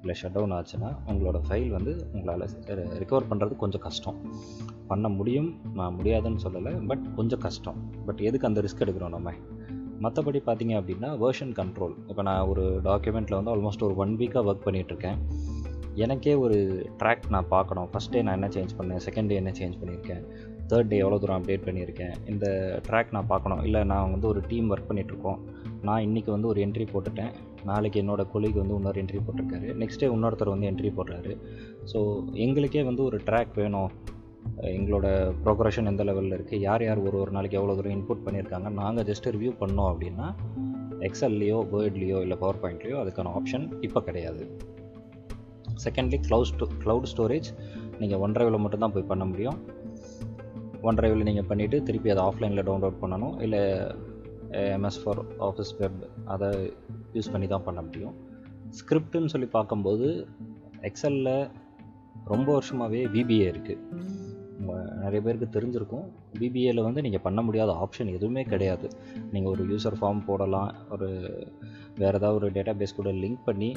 இல்லை 0.00 0.14
ஷட் 0.22 0.32
டவுன் 0.32 0.52
ஆச்சுன்னா 0.52 0.96
உங்களோட 1.06 1.40
ஃபைல் 1.48 1.68
வந்து 1.68 2.06
உங்களால் 2.12 2.48
ரிகவர் 2.72 3.22
பண்ணுறது 3.30 3.56
கொஞ்சம் 3.56 3.80
கஷ்டம். 3.80 4.16
பண்ண 4.86 5.08
முடியும் 5.08 5.60
நான் 5.74 5.94
முடியாதுன்னு 5.94 6.38
சொல்லலை 6.44 6.86
பட் 6.86 7.14
கொஞ்சம் 7.16 7.38
கஷ்டம். 7.38 7.90
பட் 8.06 8.18
எதுக்கு 8.18 8.46
அந்த 8.46 8.60
ரிஸ்க் 8.60 8.80
எடுக்கிறோம் 8.80 9.08
நம்ம? 9.08 9.32
மற்றபடி 10.02 10.40
பார்த்தீங்க 10.46 10.74
அப்படின்னா 10.80 11.08
வேர்ஷன் 11.18 11.52
கண்ட்ரோல் 11.52 11.94
இப்போ 12.08 12.22
நான் 12.22 12.46
ஒரு 12.46 12.80
டாக்குமெண்ட்டில் 12.84 13.42
வந்து 13.42 13.56
ஆல்மோஸ்ட் 13.56 13.82
ஒரு 13.82 13.96
ஒன் 13.96 14.16
வீக்காக 14.16 14.52
ஒர்க் 14.52 14.66
பண்ணிகிட்ருக்கேன் 14.66 15.18
எனக்கே 15.94 16.34
ஒரு 16.34 16.56
ட்ராக் 16.98 17.24
நான் 17.28 17.48
பார்க்கணும். 17.48 17.88
ஃபஸ்ட் 17.92 18.10
டே 18.10 18.22
நான் 18.22 18.34
என்ன 18.34 18.48
சேஞ்ச் 18.48 18.74
பண்ணேன்? 18.78 19.02
செகண்ட் 19.06 19.26
டே 19.26 19.34
என்ன 19.34 19.50
சேஞ்ச் 19.50 19.78
பண்ணியிருக்கேன்? 19.80 20.22
தேர்ட் 20.68 20.88
டே 20.88 20.96
எவ்வளோ 20.96 21.18
தூரம் 21.18 21.42
அப்டேட் 21.42 21.66
பண்ணியிருக்கேன்? 21.66 22.14
இந்த 22.26 22.46
ட்ராக் 22.88 23.10
நான் 23.10 23.26
பார்க்கணும். 23.26 23.64
இல்லை 23.64 23.84
நான் 23.84 24.10
வந்து 24.10 24.28
ஒரு 24.28 24.42
டீம் 24.48 24.70
ஒர்க் 24.72 24.88
பண்ணிகிட்ருக்கோம் 24.90 25.38
நான் 25.82 26.02
இன்றைக்கி 26.02 26.30
வந்து 26.30 26.48
ஒரு 26.48 26.60
என்ட்ரி 26.66 26.86
போட்டுட்டேன். 26.92 27.32
நாளைக்கு 27.64 28.02
என்னோடய 28.02 28.26
கொலீக் 28.34 28.60
வந்து 28.62 28.74
இன்னொரு 28.74 29.02
என்ட்ரி 29.02 29.20
போட்டிருக்காரு. 29.26 29.68
நெக்ஸ்ட் 29.82 29.98
டே 29.98 30.06
இன்னொருத்தர் 30.06 30.52
வந்து 30.54 30.70
என்ட்ரி 30.70 30.92
போடுறாரு. 30.96 31.36
ஸோ 31.92 32.24
எங்களுக்கே 32.32 32.82
வந்து 32.82 33.04
ஒரு 33.04 33.20
ட்ராக் 33.26 33.54
வேணும். 33.54 33.90
எங்களோட 34.62 35.34
ப்ரோக்ரஷன் 35.44 35.86
எந்த 35.86 36.04
லெவலில் 36.04 36.36
இருக்குது 36.36 36.64
யார் 36.68 36.84
யார் 36.84 36.98
ஒரு 36.98 37.18
ஒரு 37.18 37.30
நாளைக்கு 37.30 37.58
எவ்வளோ 37.58 37.74
தூரம் 37.74 37.94
இன்புட் 37.96 38.24
பண்ணியிருக்காங்க? 38.26 38.68
நாங்கள் 38.70 39.04
ஜஸ்ட் 39.04 39.28
ரிவ்யூ 39.36 39.52
பண்ணோம் 39.62 39.90
அப்படின்னா 39.92 40.34
எக்ஸல்லையோ 41.08 41.58
வேர்ட்லேயோ 41.72 42.20
இல்லை 42.20 42.36
பவர் 42.36 42.60
பாயிண்ட்லேயோ 42.62 42.98
அதுக்கான 43.02 43.32
ஆப்ஷன் 43.40 43.66
இப்போ 43.80 44.02
கிடையாது. 44.02 44.58
செகண்ட்லி 45.84 46.18
க்ளவுட் 46.26 46.50
ஸ்டோ 46.52 46.66
க்ளவுட் 46.84 47.10
ஸ்டோரேஜ் 47.12 47.50
நீங்கள் 48.00 48.20
ஒன் 48.24 48.34
ட்ரைவில் 48.36 48.62
மட்டும்தான் 48.64 48.94
போய் 48.96 49.10
பண்ண 49.12 49.24
முடியும். 49.30 49.58
ஒன் 50.88 50.98
ட்ரைவில் 50.98 51.26
நீங்கள் 51.28 51.48
பண்ணிவிட்டு 51.50 51.78
திருப்பி 51.88 52.12
அதை 52.14 52.22
ஆஃப்லைனில் 52.28 52.66
டவுன்லோட் 52.68 53.00
பண்ணணும். 53.02 53.34
இல்லை 53.46 53.62
எம்எஸ் 54.76 55.00
ஃபார் 55.02 55.20
ஆஃபீஸ் 55.48 55.72
வெப் 55.80 56.00
அதை 56.34 56.48
யூஸ் 57.16 57.32
பண்ணி 57.32 57.48
தான் 57.54 57.66
பண்ண 57.68 57.80
முடியும். 57.88 58.14
ஸ்கிரிப்டுன்னு 58.78 59.32
சொல்லி 59.34 59.48
பார்க்கும்போது 59.56 60.08
எக்ஸலில் 60.88 61.34
ரொம்ப 62.32 62.48
வருஷமாகவே 62.56 63.00
விபிஏ 63.14 63.46
இருக்குது 63.52 63.78
நிறைய 65.02 65.20
பேருக்கு 65.24 65.46
தெரிஞ்சிருக்கும். 65.54 66.06
பிபிஏல 66.40 66.80
வந்து 66.86 67.00
நீங்கள் 67.04 67.22
பண்ண 67.26 67.40
முடியாத 67.46 67.70
ஆப்ஷன் 67.84 68.10
எதுவுமே 68.16 68.42
கிடையாது. 68.50 68.86
நீங்கள் 69.32 69.52
ஒரு 69.52 69.62
யூசர் 69.70 69.96
ஃபார்ம் 70.00 70.20
போடலாம். 70.28 70.70
ஒரு 70.94 71.08
வேறு 72.00 72.18
ஏதாவது 72.20 72.38
ஒரு 72.40 72.48
டேட்டா 72.56 72.72
பேஸ் 72.80 72.98
கூட 72.98 73.12
லிங்க் 73.22 73.46
பண்ணி 73.48 73.70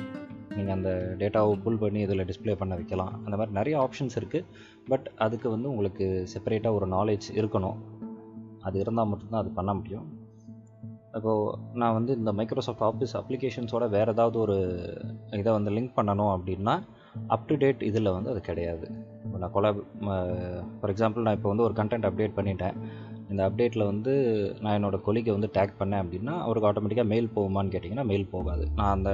நீங்கள் 0.55 0.75
அந்த 0.75 1.15
டேட்டாவை 1.19 1.62
புல் 1.62 1.77
பண்ணி 1.77 2.00
இதில் 2.00 2.25
டிஸ்பிளே 2.31 2.55
பண்ண 2.55 2.75
வைக்கலாம். 2.75 3.13
அந்த 3.25 3.36
மாதிரி 3.38 3.55
நிறைய 3.60 3.75
ஆப்ஷன்ஸ் 3.83 4.17
இருக்குது 4.22 4.50
பட் 4.88 5.12
அதுக்கு 5.17 5.50
வந்து 5.50 5.69
உங்களுக்கு 5.69 6.27
செப்பரேட்டாக 6.33 6.77
ஒரு 6.79 6.88
நாலேஜ் 6.88 7.27
இருக்கணும். 7.36 7.79
அது 8.62 8.79
இருந்தால் 8.79 9.07
மட்டும்தான் 9.07 9.41
அது 9.41 9.51
பண்ண 9.60 9.74
முடியும். 9.74 10.05
இப்போது 11.17 11.57
நான் 11.74 11.93
வந்து 11.93 12.12
இந்த 12.17 12.33
மைக்ரோசாஃப்ட் 12.33 12.86
ஆஃபீஸ் 12.89 13.13
அப்ளிகேஷன்ஸோட 13.19 13.89
வேறு 13.89 14.12
ஏதாவது 14.12 14.39
ஒரு 14.39 14.55
இதை 15.31 15.53
வந்து 15.53 15.72
லிங்க் 15.72 15.98
பண்ணணும் 15.98 16.31
அப்படின்னா 16.36 16.75
அப் 17.27 17.48
டு 17.48 17.55
டேட் 17.55 17.81
இதில் 17.81 18.12
வந்து 18.12 18.29
அது 18.29 18.41
கிடையாது. 18.41 18.86
இப்போ 19.25 19.38
நான் 19.38 19.53
கொலாப் 19.53 19.81
ஃபார் 20.79 20.93
எக்ஸாம்பிள் 20.93 21.25
நான் 21.27 21.36
இப்போ 21.36 21.50
வந்து 21.53 21.63
ஒரு 21.63 21.74
கண்டென்ட் 21.74 22.07
அப்டேட் 22.10 22.38
பண்ணிட்டேன். 22.38 22.77
இந்த 23.29 23.50
அப்டேட்டில் 23.50 23.86
வந்து 23.86 24.13
நான் 24.62 24.75
என்னோடய 24.77 25.00
கொலிக்கை 25.07 25.31
வந்து 25.31 25.50
டேக் 25.53 25.77
பண்ணேன் 25.79 26.01
அப்படின்னா 26.03 26.33
அவருக்கு 26.45 26.69
ஆட்டோமேட்டிக்காக 26.72 27.12
மெயில் 27.13 27.29
போகுமான்னு 27.36 27.74
கேட்டிங்கன்னா 27.75 28.05
மெயில் 28.05 28.27
போகாது. 28.31 28.67
நான் 28.75 28.91
அந்த 28.91 29.12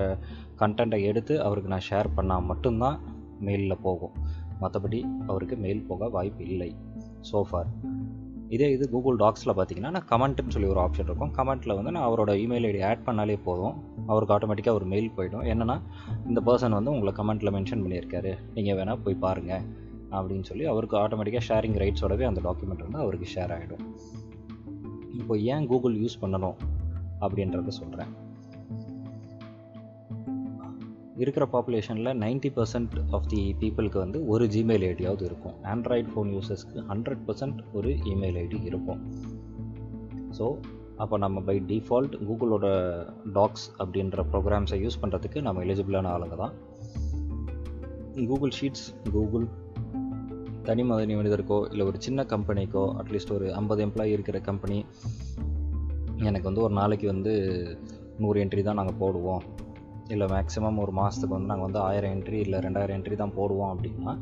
கண்டென்ட்டை 0.60 1.02
எடுத்து 1.02 1.42
அவருக்கு 1.44 1.70
நான் 1.70 1.88
ஷேர் 1.90 2.10
பண்ணால் 2.18 2.46
மட்டும்தான் 2.46 3.00
மெயிலில் 3.46 3.82
போகும். 3.82 4.12
மற்றபடி 4.62 5.00
அவருக்கு 5.28 5.56
மெயில் 5.56 5.84
போக 5.84 6.10
வாய்ப்பு 6.10 6.48
இல்லை. 6.48 6.76
சோஃபார் 7.32 7.70
இதே 8.50 8.72
இது 8.72 8.90
கூகுள் 8.90 9.18
டாக்ஸில் 9.18 9.56
பார்த்தீங்கன்னா 9.58 9.90
நான் 9.96 10.08
கமெண்ட்டுன்னு 10.10 10.50
சொல்லி 10.50 10.68
ஒரு 10.68 10.80
ஆப்ஷன் 10.80 11.08
இருக்கும். 11.10 11.34
கமெண்ட்டில் 11.34 11.76
வந்து 11.76 11.92
நான் 11.92 12.08
அவரோட 12.10 12.32
இமெயில் 12.44 12.68
ஐடி 12.70 12.86
ஆட் 12.86 13.04
பண்ணாலே 13.06 13.40
போதும். 13.44 13.76
அவருக்கு 14.08 14.36
ஆட்டோமேட்டிக்காக 14.36 14.74
ஒரு 14.74 14.86
மெயில் 14.86 15.12
போயிடும். 15.18 15.46
என்னென்னா 15.52 15.82
இந்த 16.28 16.42
பர்சன் 16.46 16.78
வந்து 16.78 16.92
உங்களை 16.92 17.14
கமெண்ட்டில் 17.18 17.54
மென்ஷன் 17.56 17.84
பண்ணியிருக்காரு. 17.86 18.38
நீங்கள் 18.54 18.76
வேணால் 18.76 19.04
போய் 19.04 19.16
பாருங்கள் 19.16 19.62
அப்படின்னு 20.12 20.44
சொல்லி 20.44 20.66
அவருக்கு 20.66 20.98
ஆட்டோமேட்டிக்காக 20.98 21.46
ஷேரிங் 21.50 21.78
ரைட்ஸோடவே 21.84 22.24
அந்த 22.24 22.42
டாக்குமெண்ட் 22.42 22.86
வந்து 22.86 23.00
அவருக்கு 23.00 23.28
ஷேர் 23.36 23.54
ஆகிடும் 23.58 23.84
இப்போ 25.12 25.38
ஏன் 25.38 25.68
கூகுள் 25.68 25.96
யூஸ் 26.00 26.20
பண்ணணும் 26.22 26.58
அப்படின்றத 27.22 27.68
சொல்கிறேன் 27.68 28.12
இருக்கிற 31.22 31.46
பாப்புலேஷனில் 31.54 32.12
நைன்ட்டி 32.24 32.50
பர்சன்ட் 32.58 32.96
ஆஃப் 33.16 33.28
தி 33.32 33.42
பீப்புளுக்கு 33.62 34.00
வந்து 34.04 34.20
ஒரு 34.34 34.46
ஜிமெயில் 34.56 34.86
ஐடியாவது 34.90 35.24
இருக்கும். 35.30 35.56
ஆண்ட்ராய்டு 35.74 36.10
ஃபோன் 36.12 36.30
யூசர்ஸ்க்கு 36.36 36.84
ஹண்ட்ரட் 36.92 37.24
பர்சன்ட் 37.28 37.60
ஒரு 37.74 37.92
இமெயில் 38.12 38.38
ஐடி 38.44 38.60
இருக்கும். 38.70 39.02
ஸோ 40.38 40.48
அப்போ 41.04 41.18
நம்ம 41.24 41.42
பை 41.48 41.56
டிஃபால்ட் 41.72 42.16
கூகுளோட 42.28 42.68
டாக்ஸ் 43.38 43.66
அப்படின்ற 43.82 44.24
ப்ரோக்ராம்ஸை 44.32 44.80
யூஸ் 44.86 45.00
பண்ணுறதுக்கு 45.02 45.42
நம்ம 45.48 45.64
எலிஜிபிளான 45.66 46.10
ஆளுங்க 46.16 46.38
தான். 46.44 46.56
கூகுள் 48.30 48.54
ஷீட்ஸ் 48.60 48.88
கூகுள் 49.16 49.46
தனி 50.68 50.84
மதனி 50.90 51.14
மனிதருக்கோ 51.20 51.58
இல்லை 51.72 51.84
ஒரு 51.86 51.98
சின்ன 52.06 52.26
கம்பெனிக்கோ 52.34 52.84
அட்லீஸ்ட் 53.02 53.32
ஒரு 53.36 53.46
ஐம்பது 53.60 53.82
எம்ப்ளாயி 53.86 54.12
இருக்கிற 54.18 54.40
கம்பெனி 54.50 54.78
எனக்கு 56.30 56.48
வந்து 56.50 56.66
ஒரு 56.66 56.74
நாளைக்கு 56.74 57.08
வந்து 57.08 57.34
நூறு 58.18 58.38
என்ட்ரி 58.44 58.64
தான் 58.64 58.80
நாங்கள் 58.80 59.00
போடுவோம். 59.02 59.44
இல்லை 60.14 60.26
மேக்ஸிமம் 60.34 60.80
ஒரு 60.84 60.94
மாதத்துக்கு 61.00 61.36
வந்து 61.36 61.50
நாங்கள் 61.52 61.68
வந்து 61.68 61.82
ஆயிரம் 61.88 62.14
என்ட்ரி 62.16 62.38
இல்லை 62.46 62.60
ரெண்டாயிரம் 62.66 62.98
என்ட்ரி 62.98 63.16
தான் 63.22 63.34
போடுவோம் 63.38 63.72
அப்படின்னா 63.74 64.14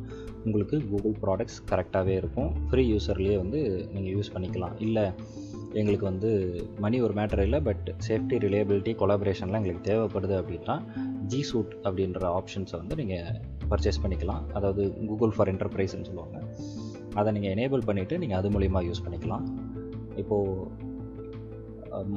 உங்களுக்கு 0.45 0.77
கூகுள் 0.91 1.15
ப்ராடக்ட்ஸ் 1.23 1.59
கரெக்டாகவே 1.71 2.13
இருக்கும். 2.21 2.49
ஃப்ரீ 2.69 2.83
யூஸர்லேயே 2.93 3.35
வந்து 3.43 3.59
நீங்கள் 3.93 4.13
யூஸ் 4.15 4.33
பண்ணிக்கலாம். 4.35 4.75
இல்லை 4.85 5.05
எங்களுக்கு 5.79 6.05
வந்து 6.09 6.29
மணி 6.83 6.97
ஒரு 7.05 7.13
மேட்டர் 7.19 7.41
இல்லை 7.45 7.59
பட் 7.67 7.87
சேஃப்டி 8.07 8.37
ரிலேபிலிட்டி 8.45 8.91
கொலாபரேஷன்லாம் 9.01 9.61
எங்களுக்கு 9.61 9.87
தேவைப்படுது 9.89 10.35
அப்படின்னா 10.41 10.75
ஜி 11.31 11.41
சூட் 11.49 11.73
அப்படின்ற 11.87 12.23
ஆப்ஷன்ஸை 12.39 12.77
வந்து 12.81 12.97
நீங்கள் 13.01 13.39
பர்ச்சேஸ் 13.71 14.01
பண்ணிக்கலாம். 14.03 14.43
அதாவது 14.57 14.83
கூகுள் 15.09 15.33
ஃபார் 15.37 15.51
என்டர்பிரைஸ்னு 15.53 16.07
சொல்லுவாங்க. 16.09 16.39
அதை 17.19 17.29
நீங்கள் 17.37 17.53
எனேபிள் 17.55 17.87
பண்ணிவிட்டு 17.89 18.17
நீங்கள் 18.23 18.39
அது 18.39 18.49
மூலிமா 18.55 18.81
யூஸ் 18.89 19.05
பண்ணிக்கலாம். 19.07 19.45
இப்போது 20.23 20.85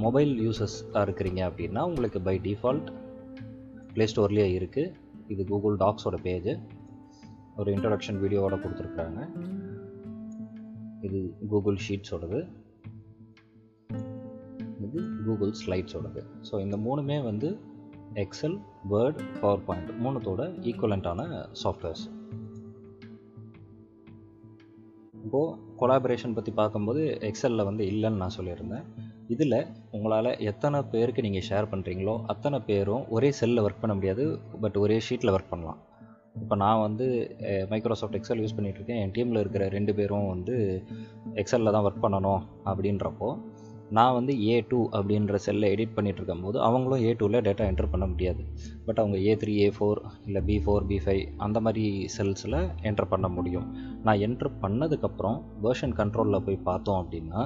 மொபைல் 0.04 0.32
யூசர்ஸாக 0.46 1.02
இருக்கிறீங்க 1.06 1.40
அப்படின்னா 1.48 1.82
உங்களுக்கு 1.90 2.18
பை 2.26 2.34
டிஃபால்ட் 2.46 2.88
ப்ளே 3.94 4.04
ஸ்டோர்லேயே 4.04 4.46
இருக்குது 4.58 4.92
இது 5.28 5.44
கூகுள் 5.44 5.76
டாக்ஸோட 5.76 6.16
பேஜ் 6.22 6.50
ஒரு 7.56 7.70
இன்ட்ரடக்ஷன் 7.74 8.20
வீடியோவோட 8.20 8.56
கொடுத்துருக்குறாங்க 8.60 9.20
இது 11.00 11.18
கூகுள் 11.48 11.78
ஷீட்ஸோடது 11.88 12.40
இது 14.80 15.00
கூகுள் 15.24 15.52
ஸ்லைட்ஸோடது 15.66 16.22
ஸோ 16.50 16.60
இந்த 16.60 16.76
மூணுமே 16.76 17.22
வந்து 17.22 17.58
எக்ஸல் 18.14 18.56
வேர்ட் 18.90 19.20
பவர் 19.40 19.64
பாயிண்ட் 19.64 19.90
மூணுத்தோட 20.04 20.42
ஈக்குவலண்ட்டான 20.62 21.20
சாஃப்ட்வேர்ஸ் 21.64 22.04
இப்போது 25.24 25.56
கொலாபரேஷன் 25.78 26.34
பற்றி 26.34 26.52
பார்க்கும்போது 26.52 27.02
எக்ஸலில் 27.20 27.64
வந்து 27.64 27.84
இல்லைன்னு 27.84 28.16
நான் 28.16 28.36
சொல்லியிருந்தேன். 28.36 28.86
இதில் 29.34 29.58
உங்களால் 29.96 30.30
எத்தனை 30.50 30.78
பேருக்கு 30.92 31.24
நீங்கள் 31.26 31.46
ஷேர் 31.48 31.70
பண்ணுறீங்களோ 31.72 32.14
அத்தனை 32.32 32.58
பேரும் 32.70 33.04
ஒரே 33.16 33.30
செல்லில் 33.40 33.64
ஒர்க் 33.66 33.82
பண்ண 33.84 33.94
முடியாது 33.98 34.24
பட் 34.64 34.76
ஒரே 34.84 34.98
ஷீட்டில் 35.08 35.34
ஒர்க் 35.36 35.52
பண்ணலாம். 35.52 35.78
இப்போ 36.42 36.54
நான் 36.62 36.82
வந்து 36.86 37.06
மைக்ரோசாஃப்ட் 37.70 38.18
எக்ஸல் 38.18 38.42
யூஸ் 38.42 38.56
பண்ணிகிட்ருக்கேன் 38.56 39.00
என் 39.04 39.14
டீமில் 39.16 39.40
இருக்கிற 39.42 39.64
ரெண்டு 39.76 39.92
பேரும் 39.98 40.28
வந்து 40.34 40.56
எக்ஸலில் 41.42 41.74
தான் 41.76 41.86
ஒர்க் 41.88 42.04
பண்ணணும் 42.04 42.42
அப்படின்றப்போ 42.72 43.30
நான் 43.98 44.16
வந்து 44.16 44.32
ஏ 44.48 44.56
டூ 44.70 44.80
அப்படின்ற 44.96 45.36
செல்லை 45.46 45.68
எடிட் 45.74 45.94
பண்ணிகிட்டு 45.96 46.20
இருக்கும்போது 46.20 46.58
அவங்களும் 46.66 47.00
ஏ 47.06 47.12
டூவில் 47.20 47.44
டேட்டா 47.46 47.64
என்டர் 47.70 47.90
பண்ண 47.94 48.06
முடியாது. 48.10 48.42
பட் 48.86 49.00
அவங்க 49.02 49.16
ஏ 49.28 49.32
த்ரீ 49.40 49.54
ஏ 49.64 49.68
ஃபோர் 49.76 50.00
இல்லை 50.26 50.40
பி 50.48 50.56
ஃபோர் 50.64 50.86
பி 50.90 50.98
ஃபைவ் 51.04 51.22
அந்த 51.46 51.60
மாதிரி 51.66 51.84
செல்ஸில் 52.16 52.58
என்டர் 52.88 53.10
பண்ண 53.14 53.28
முடியும். 53.36 53.66
நான் 54.06 54.22
என்டர் 54.26 54.52
பண்ணதுக்கப்புறம் 54.64 55.38
வேர்ஷன் 55.64 55.96
கண்ட்ரோலில் 56.00 56.44
போய் 56.48 56.64
பார்த்தோம் 56.68 57.00
அப்படின்னா 57.02 57.42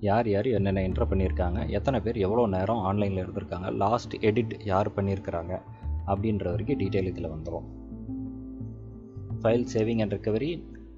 யார் 0.00 0.28
யார் 0.28 0.48
என்னென்ன 0.48 0.82
என்ட்ரு 0.82 1.06
பண்ணியிருக்காங்க 1.10 1.60
எத்தனை 1.68 1.98
பேர் 2.00 2.18
எவ்வளோ 2.18 2.46
நேரம் 2.46 2.82
ஆன்லைனில் 2.82 3.22
இருந்திருக்காங்க 3.22 3.68
லாஸ்ட் 3.74 4.14
எடிட் 4.20 4.54
யார் 4.64 4.94
பண்ணியிருக்கிறாங்க 4.96 5.54
அப்படின்ற 6.06 6.46
வரைக்கும் 6.50 6.80
டீட்டெயில் 6.80 7.10
இதில் 7.12 7.32
வந்துடும் 7.32 7.66
file 9.42 9.66
saving 9.74 10.00
and 10.00 10.14
recovery 10.14 10.50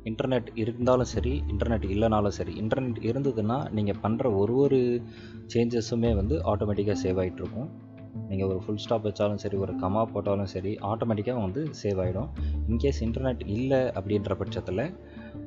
internet 0.04 0.48
இருந்தாலும் 0.54 1.10
சரி 1.10 1.32
இன்டர்நெட் 1.48 1.86
இல்லைனாலும் 1.90 2.36
சரி 2.36 2.52
இன்டர்நெட் 2.60 3.00
இருந்ததுன்னா 3.02 3.58
நீங்கள் 3.70 4.00
பண்ணுற 4.02 4.26
ஒரு 4.36 4.54
ஒரு 4.56 4.78
சேஞ்சஸுமே 5.54 6.12
வந்து 6.14 6.36
ஆட்டோமேட்டிக்காக 6.44 6.98
சேவ் 7.02 7.20
ஆகிட்ருக்கும் 7.20 7.70
நீங்கள் 8.28 8.48
ஒரு 8.48 8.60
ஃபுல் 8.64 8.76
ஸ்டாப் 8.76 9.06
வச்சாலும் 9.06 9.42
சரி 9.42 9.56
ஒரு 9.56 9.72
கமா 9.74 10.02
போட்டாலும் 10.04 10.50
சரி 10.54 10.72
ஆட்டோமேட்டிக்காக 10.82 11.40
வந்து 11.40 11.62
சேவ் 11.82 12.00
ஆகிடும் 12.00 12.30
இன்கேஸ் 12.68 13.00
இன்டர்நெட் 13.02 13.44
இல்லை 13.48 13.82
அப்படின்ற 13.94 14.34
பட்சத்தில் 14.34 14.84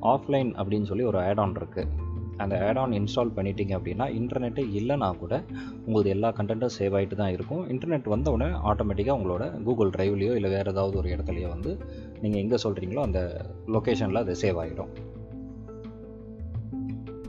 ஆஃப்லைன் 0.05 0.51
அப்படின்னு 0.53 0.83
சொல்லி 0.83 1.03
ஒரு 1.03 1.19
ஆட் 1.23 1.39
ஆன் 1.39 1.55
இருக்குது 1.55 2.02
அந்த 2.37 2.67
ஆட் 2.67 2.77
ஆன் 2.77 2.91
இன்ஸ்டால் 2.91 3.33
பண்ணிட்டீங்க 3.35 3.73
அப்படின்னா 3.79 4.05
இன்டர்நெட்டு 4.19 4.61
இல்லைனா 4.73 5.17
கூட 5.17 5.43
உங்களுக்கு 5.85 6.09
எல்லா 6.09 6.29
கண்டென்ட்டும் 6.31 6.75
சேவ் 6.79 6.95
ஆகிட்டு 6.97 7.15
தான் 7.15 7.31
இருக்கும். 7.31 7.69
இன்டர்நெட் 7.69 8.03
வந்த 8.03 8.31
உடனே 8.31 8.55
ஆட்டோமேட்டிக்காக 8.55 9.17
உங்களோட 9.19 9.63
கூகுள் 9.63 9.89
ட்ரைவ்லேயோ 9.89 10.35
இல்லை 10.35 10.49
வேறு 10.49 10.71
ஏதாவது 10.71 10.97
ஒரு 10.97 11.09
இடத்துலையோ 11.09 11.47
வந்து 11.47 11.77
நீங்கள் 12.21 12.41
எங்கே 12.41 12.55
சொல்கிறீங்களோ 12.63 13.01
அந்த 13.01 13.45
லொக்கேஷனில் 13.67 14.23
அது 14.23 14.35
சேவ் 14.41 14.59
ஆகிடும் 14.63 14.93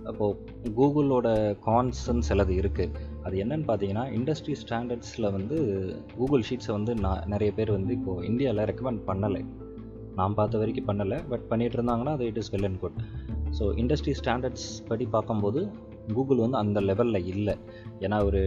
அப்போது 0.04 0.38
கூகுளோட 0.76 1.28
கான்ஸ்ன்னு 1.66 2.26
சிலது 2.28 2.54
இருக்குது 2.62 2.90
அது 3.23 3.44
என்னன்னு 3.44 3.66
பார்த்தீங்கன்னா 3.68 4.06
இண்டஸ்ட்ரி 4.18 4.54
ஸ்டாண்டர்ட்ஸில் 4.62 5.32
வந்து 5.32 5.56
கூகுள் 6.16 6.44
ஷீட்ஸை 6.50 6.73
வந்து 6.73 6.94
நான் 6.94 7.23
நிறைய 7.26 7.52
பேர் 7.52 7.70
வந்து 7.70 7.92
இப்போது 7.92 8.26
இந்தியாவில் 8.26 8.64
ரெக்கமெண்ட் 8.64 9.00
பண்ணலை. 9.06 9.44
நான் 10.14 10.34
பார்த்த 10.34 10.58
வரைக்கும் 10.58 10.88
பண்ணலை. 10.88 11.28
பட் 11.28 11.46
பண்ணிகிட்டு 11.50 11.78
இருந்தாங்கன்னா 11.78 12.12
அது 12.12 12.25
it 12.25 12.37
is 12.37 12.54
well 12.54 12.64
and 12.64 12.80
good 12.80 12.99
so 13.58 13.64
industry 13.82 14.14
standards 14.20 14.68
படி 14.88 15.06
பார்க்கும்போது 15.14 15.61
கூகுள் 16.14 16.42
வந்து 16.44 16.58
அந்த 16.62 16.78
லெவலில் 16.88 17.28
இல்லை. 17.32 17.54
ஏன்னா 18.04 18.16
ஒரு 18.28 18.40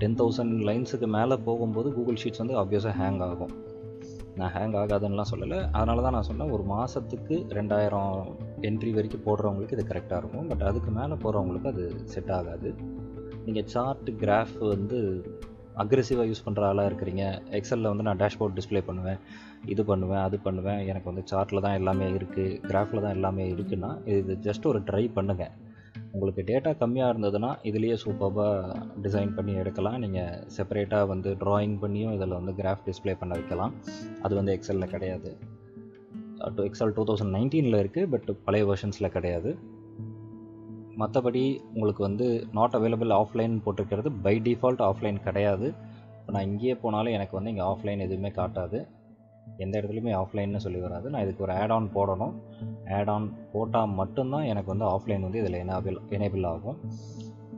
டென் 0.00 0.16
தௌசண்ட் 0.20 0.54
லைன்ஸுக்கு 0.68 1.08
மேலே 1.16 1.36
போகும்போது 1.48 1.88
கூகுள் 1.96 2.20
ஷீட்ஸ் 2.22 2.42
வந்து 2.42 2.56
ஆப்வியஸாக 2.62 2.94
ஹேங் 3.00 3.20
ஆகும். 3.28 3.52
நான் 4.38 4.52
ஹேங் 4.56 4.76
ஆகாதுன்னெலாம் 4.82 5.30
சொல்லலை. 5.32 5.58
அதனால 5.78 6.02
தான் 6.04 6.16
நான் 6.16 6.28
சொன்னேன் 6.28 6.52
ஒரு 6.56 6.64
மாதத்துக்கு 6.72 7.34
ரெண்டாயிரம் 7.58 8.14
என்ட்ரி 8.68 8.92
வரைக்கும் 8.98 9.24
போடுறவங்களுக்கு 9.26 9.76
இது 9.78 9.84
கரெக்டாக 9.90 10.20
இருக்கும். 10.22 10.46
பட் 10.50 10.64
அதுக்கு 10.68 10.90
மேலே 10.98 11.16
போகிறவங்களுக்கு 11.24 11.72
அது 11.74 11.84
செட் 12.14 12.32
ஆகாது. 12.38 12.70
நீங்கள் 13.46 13.68
சார்ட் 13.74 14.10
கிராஃப் 14.22 14.56
வந்து 14.74 14.98
அக்ரெசிவாக 15.82 16.26
யூஸ் 16.30 16.44
பண்ணுற 16.46 16.62
ஆளாக 16.70 16.88
இருக்கிறீங்க. 16.90 17.24
எக்ஸலில் 17.58 17.90
வந்து 17.92 18.06
நான் 18.08 18.20
டேஷ்போர்ட் 18.22 18.56
டிஸ்பிளே 18.58 18.82
பண்ணுவேன். 18.88 19.20
இது 19.72 19.82
பண்ணுவேன் 19.90 20.22
அது 20.26 20.36
பண்ணுவேன். 20.46 20.80
எனக்கு 20.90 21.08
வந்து 21.10 21.24
சார்ட்டில் 21.30 21.64
தான் 21.66 21.76
எல்லாமே 21.80 22.06
இருக்குது 22.18 22.56
கிராஃபில் 22.70 23.04
தான் 23.04 23.14
எல்லாமே 23.18 23.44
இருக்குன்னா 23.54 23.90
இது 24.14 24.34
ஜஸ்ட் 24.46 24.68
ஒரு 24.70 24.80
ட்ரை 24.88 25.04
பண்ணுங்கள் 25.18 25.52
உங்களுக்கு 26.14 26.42
டேட்டா 26.48 26.70
கம்மியாக 26.80 27.12
இருந்ததுன்னா 27.12 27.50
இதுலேயே 27.68 27.96
சூப்பராக 28.02 28.74
டிசைன் 29.04 29.34
பண்ணி 29.36 29.52
எடுக்கலாம். 29.60 29.98
நீங்கள் 30.04 30.40
செப்பரேட்டாக 30.56 31.06
வந்து 31.12 31.30
ட்ராயிங் 31.42 31.76
பண்ணியும் 31.84 32.14
இதில் 32.16 32.36
வந்து 32.38 32.54
கிராஃப் 32.58 32.82
டிஸ்பிளே 32.88 33.14
பண்ண 33.20 33.32
வைக்கலாம். 33.38 33.74
அது 34.24 34.34
வந்து 34.38 34.54
எக்ஸலில் 34.56 34.92
கிடையாது. 34.94 35.30
டூ 36.56 36.62
எக்ஸல் 36.68 36.94
டூ 36.96 37.04
தௌசண்ட் 37.10 37.34
நைன்டீனில் 37.36 37.80
இருக்குது 37.82 38.10
பட் 38.14 38.28
பழைய 38.46 38.64
வெர்ஷன்ஸில் 38.70 39.14
கிடையாது. 39.16 39.52
மற்றபடி 41.02 41.44
உங்களுக்கு 41.74 42.02
வந்து 42.08 42.26
நாட் 42.58 42.74
அவைலபிள் 42.78 43.12
ஆஃப்லைன் 43.20 43.54
போட்டிருக்கிறது. 43.66 44.10
பை 44.24 44.34
டிஃபால்ட் 44.48 44.82
ஆஃப்லைன் 44.88 45.20
கிடையாது. 45.28 45.68
இப்போ 46.18 46.32
நான் 46.36 46.48
இங்கேயே 46.50 46.74
போனாலும் 46.82 47.14
எனக்கு 47.18 47.36
வந்து 47.38 47.52
இங்கே 47.54 47.64
ஆஃப்லைன் 47.70 48.04
எதுவுமே 48.06 48.32
காட்டாது. 48.40 48.80
எந்த 49.56 49.80
இடத்துலையுமே 49.80 50.12
ஆஃப்லைன்னு 50.20 50.56
சொல்லி 50.56 50.80
வராது. 50.80 51.10
நான் 51.10 51.22
இதுக்கு 51.22 51.42
ஒரு 51.42 51.52
ஆட் 51.52 51.70
ஆன் 51.70 51.88
போடணும். 51.94 52.34
ஆட் 52.88 53.08
ஆன் 53.08 53.32
போட்டால் 53.52 53.88
மட்டும்தான் 53.88 54.42
எனக்கு 54.42 54.76
வந்து 54.76 54.86
ஆஃப்லைன் 54.94 55.20
வந்து 55.20 55.38
இதில் 55.38 55.58
எனேபிள் 55.64 55.98
எனேபிள் 56.10 56.46
ஆகும். 56.46 56.78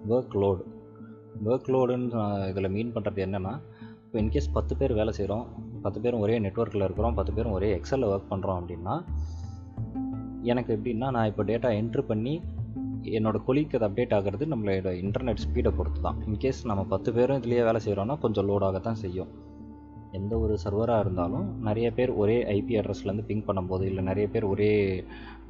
ஒர்க் 0.09 0.35
லோடு 0.43 0.65
ஒர்க் 1.45 1.71
லோடுன்னு 1.75 2.15
நான் 2.15 2.49
இதில் 2.49 2.71
மீன் 2.71 2.93
பண்ணுறது 2.93 3.21
என்னென்னா 3.27 3.53
இப்போ 4.05 4.19
இன்கேஸ் 4.23 4.53
பத்து 4.53 4.77
பேர் 4.77 4.93
வேலை 4.93 5.13
செய்கிறோம் 5.13 5.47
பத்து 5.83 6.01
பேரும் 6.01 6.21
ஒரே 6.21 6.39
நெட்ஒர்க்கில் 6.39 6.83
இருக்கிறோம் 6.83 7.15
பத்து 7.15 7.33
பேரும் 7.33 7.53
ஒரே 7.53 7.81
எக்ஸலில் 7.81 8.11
ஒர்க் 8.11 8.29
பண்ணுறோம் 8.31 8.59
அப்படின்னா 8.61 8.95
எனக்கு 10.43 10.77
எப்படின்னா 10.77 11.11
நான் 11.11 11.27
இப்போ 11.27 11.45
டேட்டா 11.45 11.71
என்ட்ரு 11.81 12.01
பண்ணி 12.01 12.41
என்னோட 13.03 13.37
கொலிக்கு 13.47 13.79
அது 13.79 13.87
அப்டேட் 13.89 14.15
ஆகிறது 14.15 14.47
நம்மளோட 14.47 14.93
இன்டர்நெட் 15.05 15.43
ஸ்பீடை 15.45 15.77
பொறுத்து 15.77 16.01
தான் 16.01 16.21
இன்கேஸ் 16.27 16.61
நம்ம 16.65 16.85
பத்து 16.85 17.13
பேரும் 17.13 17.37
இதுலேயே 17.37 17.65
வேலை 17.65 17.81
செய்கிறோன்னா 17.87 18.19
கொஞ்சம் 18.19 18.49
லோடாக 18.49 18.81
தான் 18.81 18.95
செய்யும். 18.95 19.44
எந்த 20.19 20.35
ஒரு 20.39 20.55
சர்வராக 20.65 21.05
இருந்தாலும் 21.05 21.47
நிறைய 21.69 21.87
பேர் 21.97 22.11
ஒரே 22.23 22.37
ஐபி 22.57 22.75
அட்ரஸ்லேருந்து 22.81 23.27
பிங் 23.31 23.47
பண்ணும்போது 23.49 23.85
இல்லை 23.91 24.03
நிறைய 24.11 24.27
பேர் 24.33 24.47
ஒரே 24.53 24.71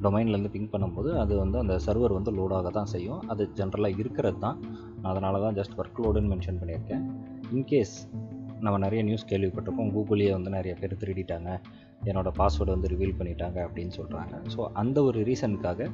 டொமைன்லேருந்து 0.03 0.53
பிங் 0.55 0.71
பண்ணும்போது 0.73 1.09
அது 1.23 1.33
வந்து 1.43 1.57
அந்த 1.63 1.75
சர்வர் 1.87 2.17
வந்து 2.17 2.31
லோடாக 2.39 2.71
தான் 2.77 2.91
செய்யும். 2.93 3.21
அது 3.33 3.43
ஜென்ரலாக 3.59 3.99
இருக்கிறது 4.01 4.39
தான். 4.45 4.59
அதனால 5.11 5.41
தான் 5.45 5.57
ஜஸ்ட் 5.59 5.77
ஒர்க் 5.81 6.01
லோடுன்னு 6.05 6.31
மென்ஷன் 6.33 6.59
பண்ணியிருக்கேன். 6.61 7.03
இன்கேஸ் 7.55 7.95
நம்ம 8.65 8.77
நிறைய 8.85 9.01
நியூஸ் 9.03 9.29
கேள்விப்பட்டிருக்கோம் 9.31 9.91
கூகுளே 9.95 10.29
வந்து 10.35 10.51
நிறைய 10.57 10.73
பேர் 10.81 10.99
திருடிட்டாங்க. 11.01 11.49
என்னோடய 12.09 12.33
பாஸ்வேர்டு 12.39 12.75
வந்து 12.75 12.91
ரிவீல் 12.93 13.17
பண்ணிட்டாங்க 13.19 13.57
அப்படின்னு 13.67 13.93
சொல்கிறாங்க 13.99 14.33
ஸோ 14.53 14.61
அந்த 14.73 14.97
ஒரு 15.03 15.19
ரீசனுக்காக 15.29 15.87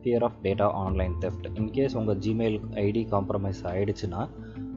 fear 0.00 0.24
of 0.28 0.38
data 0.44 0.66
online 0.84 1.14
theft 1.24 1.46
in case 1.60 1.96
உங்கள் 1.96 2.20
ஜிமெயில் 2.26 2.58
ஐடி 2.84 3.02
காம்ப்ரமைஸ் 3.14 3.62
ஆகிடுச்சுன்னா 3.70 4.20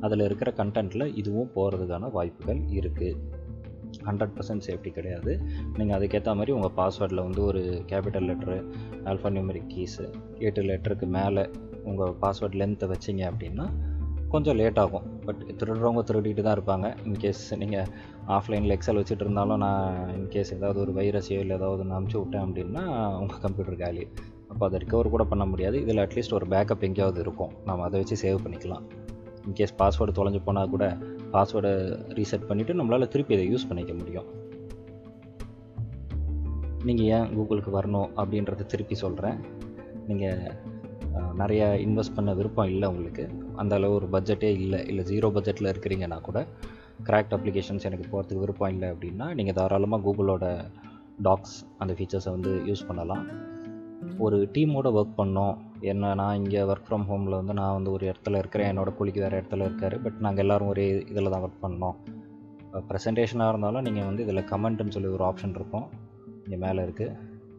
அதில் 0.01 0.25
இருக்கிற 0.25 0.49
கண்டென்ட்டில் 0.57 1.05
இதுவும் 1.15 1.51
போகிறதுக்கான 1.55 2.09
வாய்ப்புகள் 2.11 2.61
இருக்குது 2.71 3.37
ஹண்ட்ரட் 4.07 4.33
பர்சன்ட் 4.37 4.65
சேஃப்டி 4.67 4.91
கிடையாது. 4.97 5.31
நீங்கள் 5.77 5.97
அதுக்கேற்ற 5.97 6.33
மாதிரி 6.39 6.55
உங்கள் 6.57 6.75
பாஸ்வேர்டில் 6.79 7.25
வந்து 7.27 7.43
ஒரு 7.49 7.61
capital 7.91 8.27
letter 8.29 8.57
alpha 9.11 9.31
numeric 9.35 9.69
keys 9.75 10.05
எட்டு 10.47 10.63
லெட்டருக்கு 10.69 11.09
மேலே 11.19 11.43
உங்கள் 11.91 12.15
பாஸ்வேர்ட் 12.23 12.59
லென்த்தை 12.61 12.89
வச்சிங்க 12.93 13.23
அப்படின்னா 13.31 13.67
கொஞ்சம் 14.33 14.57
லேட் 14.59 14.79
ஆகும். 14.81 15.05
பட் 15.27 15.39
திருடுறவங்க 15.59 16.01
திருடிட்டு 16.09 16.41
தான் 16.47 16.55
இருப்பாங்க. 16.57 16.87
இன்கேஸ் 17.07 17.43
நீங்கள் 17.61 17.87
ஆஃப்லைனில் 18.35 18.73
எக்ஸல் 18.75 18.99
வச்சுட்டு 18.99 19.25
இருந்தாலும் 19.25 19.61
நான் 19.65 20.11
இன்கேஸ் 20.17 20.51
ஏதாவது 20.57 20.79
ஒரு 20.83 20.91
வைரஸையோ 20.97 21.39
இல்லை 21.43 21.55
ஏதாவது 21.59 21.83
ஒன்று 21.83 21.97
அமுச்சு 21.99 22.19
விட்டேன் 22.21 22.45
அப்படின்னா 22.45 22.83
உங்கள் 23.21 23.41
கம்ப்யூட்டர் 23.45 23.81
காலி. 23.83 24.03
அப்போ 24.51 24.63
அதை 24.67 24.79
ரிகவர் 24.83 25.13
கூட 25.15 25.23
பண்ண 25.31 25.45
முடியாது. 25.53 25.77
இதில் 25.85 26.03
அட்லீஸ்ட் 26.05 26.37
ஒரு 26.39 26.47
பேக்கப் 26.53 26.85
எங்கேயாவது 26.89 27.21
இருக்கும். 27.25 27.53
நம்ம 27.69 27.85
அதை 27.87 28.01
வச்சு 28.01 28.17
சேவ் 28.23 28.43
பண்ணிக்கலாம். 28.45 28.85
இன்கேஸ் 29.49 29.77
பாஸ்வேர்டு 29.81 30.17
தொலைஞ்சு 30.19 30.41
போனால் 30.47 30.73
கூட 30.75 30.85
பாஸ்வேர்டை 31.33 31.73
ரீசெட் 32.19 32.47
பண்ணிவிட்டு 32.49 32.79
நம்மளால் 32.79 33.11
திருப்பி 33.13 33.35
இதை 33.37 33.45
யூஸ் 33.53 33.69
பண்ணிக்க 33.69 33.93
முடியும். 34.01 34.27
நீங்கள் 36.87 37.07
ஏன் 37.15 37.29
கூகுளுக்கு 37.37 37.71
வரணும் 37.77 38.09
அப்படின்றத 38.21 38.67
திருப்பி 38.73 38.95
சொல்கிறேன் 39.05 39.39
நீங்கள் 40.09 40.67
நிறைய 41.39 41.63
இன்வெஸ்ட் 41.85 42.15
பண்ண 42.17 42.31
விருப்பம் 42.39 42.69
இல்லை 42.73 42.87
உங்களுக்கு. 42.91 43.23
அந்த 43.61 43.73
அளவு 43.79 43.97
ஒரு 43.99 44.07
பட்ஜெட்டே 44.13 44.49
இல்லை. 44.65 44.79
இல்லை 44.91 45.03
ஜீரோ 45.09 45.27
பட்ஜெட்டில் 45.35 45.71
இருக்கிறீங்கன்னா 45.71 46.17
கூட 46.27 46.39
கிராக்ட் 47.07 47.33
அப்ளிகேஷன்ஸ் 47.37 47.87
எனக்கு 47.89 48.05
போகிறதுக்கு 48.11 48.43
விருப்பம் 48.43 48.71
இல்லை 48.75 48.87
அப்படின்னா 48.93 49.27
நீங்கள் 49.39 49.57
தாராளமாக 49.59 50.03
கூகுளோட 50.07 50.45
டாக்ஸ் 51.27 51.57
அந்த 51.81 51.93
ஃபீச்சர்ஸை 51.97 52.31
வந்து 52.35 52.51
யூஸ் 52.69 52.87
பண்ணலாம். 52.89 53.23
ஒரு 54.25 54.37
டீமோட 54.55 54.87
ஒர்க் 54.99 55.19
பண்ணோம் 55.21 55.55
என்ன 55.81 56.13
நான் 56.13 56.35
இங்கே 56.35 56.61
ஒர்க் 56.61 56.87
ஃப்ரம் 56.89 57.05
ஹோமில் 57.09 57.37
வந்து 57.39 57.53
நான் 57.53 57.73
வந்து 57.73 57.91
ஒரு 57.91 58.05
இடத்துல 58.11 58.37
இருக்கிறேன். 58.37 58.69
என்னோடய 58.71 58.95
கூலிக்கு 58.95 59.21
வேறு 59.21 59.41
இடத்துல 59.41 59.67
இருக்கார். 59.69 60.01
பட் 60.01 60.19
நாங்கள் 60.19 60.43
எல்லோரும் 60.43 60.67
ஒரே 60.67 60.85
இதில் 61.11 61.29
தான் 61.29 61.43
ஒர்க் 61.43 61.63
பண்ணோம். 61.65 61.97
ப்ரெசன்டேஷனாக 62.89 63.47
இருந்தாலும் 63.47 63.81
நீங்கள் 63.81 64.03
வந்து 64.03 64.23
இதில் 64.23 64.49
கமெண்ட்டுன்னு 64.51 64.95
சொல்லி 64.95 65.07
ஒரு 65.07 65.23
ஆப்ஷன் 65.23 65.55
இருக்கும். 65.59 65.87
இங்கே 66.43 66.57
மேலே 66.57 66.83
இருக்குது 66.83 67.15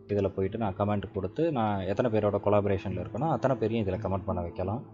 இதில் 0.06 0.32
போயிட்டு 0.32 0.58
நான் 0.58 0.76
கமெண்ட் 0.78 1.12
கொடுத்து 1.12 1.52
நான் 1.52 1.80
எத்தனை 1.80 2.10
பேரோட 2.10 2.38
கொலாபரேஷனில் 2.46 3.02
இருக்கேனோ 3.02 3.28
அத்தனை 3.30 3.56
பேரையும் 3.56 3.86
இதில் 3.86 4.02
கமெண்ட் 4.04 4.24
பண்ண 4.24 4.40
வைக்கலாம். 4.40 4.84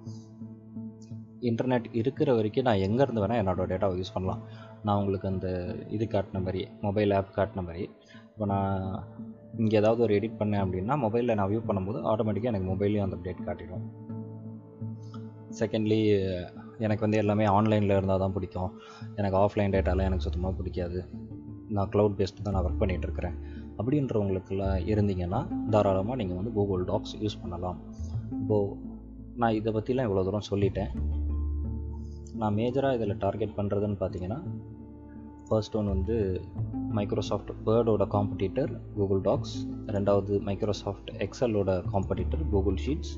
இன்டர்நெட் 1.40 1.87
இருக்கிற 1.92 2.35
வரைக்கும் 2.35 2.64
நான் 2.64 2.83
எங்கேருந்து 2.87 3.23
வேணால் 3.23 3.40
என்னோடய 3.42 3.71
டேட்டாவை 3.73 3.97
யூஸ் 4.00 4.14
பண்ணலாம். 4.14 4.42
நான் 4.83 4.97
உங்களுக்கு 4.97 5.28
அந்த 5.28 5.76
இது 5.88 6.04
காட்டின 6.04 6.42
மாதிரி 6.42 6.68
மொபைல் 6.80 7.11
ஆப் 7.11 7.33
காட்டின 7.37 7.64
மாதிரி. 7.64 7.90
இப்போ 8.33 8.47
நான் 8.47 9.04
இங்கே 9.62 9.76
ஏதாவது 9.76 10.02
ஒரு 10.02 10.14
எடிட் 10.18 10.38
பண்ணேன் 10.40 10.62
அப்படின்னா 10.64 10.94
மொபைலில் 11.04 11.36
நான் 11.38 11.50
வியூ 11.52 11.60
பண்ணும்போது 11.68 11.98
ஆட்டோமேட்டிக்காக 12.12 12.52
எனக்கு 12.52 12.70
மொபைல்லையும் 12.72 13.06
அந்த 13.06 13.16
அப்டேட் 13.18 13.46
காட்டிடும். 13.48 13.84
செகண்ட்லி 15.60 16.00
எனக்கு 16.84 17.04
வந்து 17.04 17.20
எல்லாமே 17.22 17.44
ஆன்லைனில் 17.56 17.94
இருந்தால் 17.96 18.22
தான் 18.25 18.34
பிடிக்கும். 18.36 18.70
எனக்கு 19.14 19.36
ஆஃப்லைன் 19.42 19.75
டேட்டாலாம் 19.75 20.08
எனக்கு 20.10 20.26
சுத்தமாக 20.26 20.54
பிடிக்காது. 20.58 21.00
நான் 21.76 21.88
க்ளவுட் 21.92 22.18
பேஸ்ட் 22.18 22.42
தான் 22.42 22.54
நான் 22.56 22.66
ஒர்க் 22.66 22.82
பண்ணிகிட்ருக்கிறேன் 22.82 23.36
அப்படின்றவங்களுக்குலாம் 23.78 24.76
இருந்தீங்கன்னா 24.92 25.40
தாராளமாக 25.70 26.18
நீங்கள் 26.20 26.36
வந்து 26.36 26.52
கூகுள் 26.52 26.84
டாக்ஸ் 26.90 27.14
யூஸ் 27.22 27.40
பண்ணலாம். 27.42 27.78
இப்போது 28.40 28.76
நான் 29.42 29.56
இதை 29.60 29.72
பற்றிலாம் 29.72 30.06
இவ்வளோ 30.08 30.25
தூரம் 30.28 30.48
சொல்லிட்டேன். 30.50 30.92
நான் 32.40 32.54
மேஜராக 32.54 32.98
இதில் 32.98 33.20
டார்கெட் 33.25 33.56
பண்ணுறதுன்னு 33.58 33.98
பார்த்தீங்கன்னா 34.00 34.38
ஃபர்ஸ்ட் 35.48 35.76
ஒன் 35.76 35.86
வந்து 35.86 36.42
மைக்ரோசாஃப்ட் 36.90 37.50
வேர்டோட 37.66 38.06
காம்படிட்டர் 38.06 38.80
கூகுள் 38.96 39.20
டாக்ஸ் 39.20 39.66
ரெண்டாவது 39.86 40.40
மைக்ரோசாஃப்ட் 40.40 41.10
எக்ஸலோட 41.10 41.84
காம்படிட்டர் 41.92 42.48
கூகுள் 42.50 42.74
ஷீட்ஸ் 42.74 43.12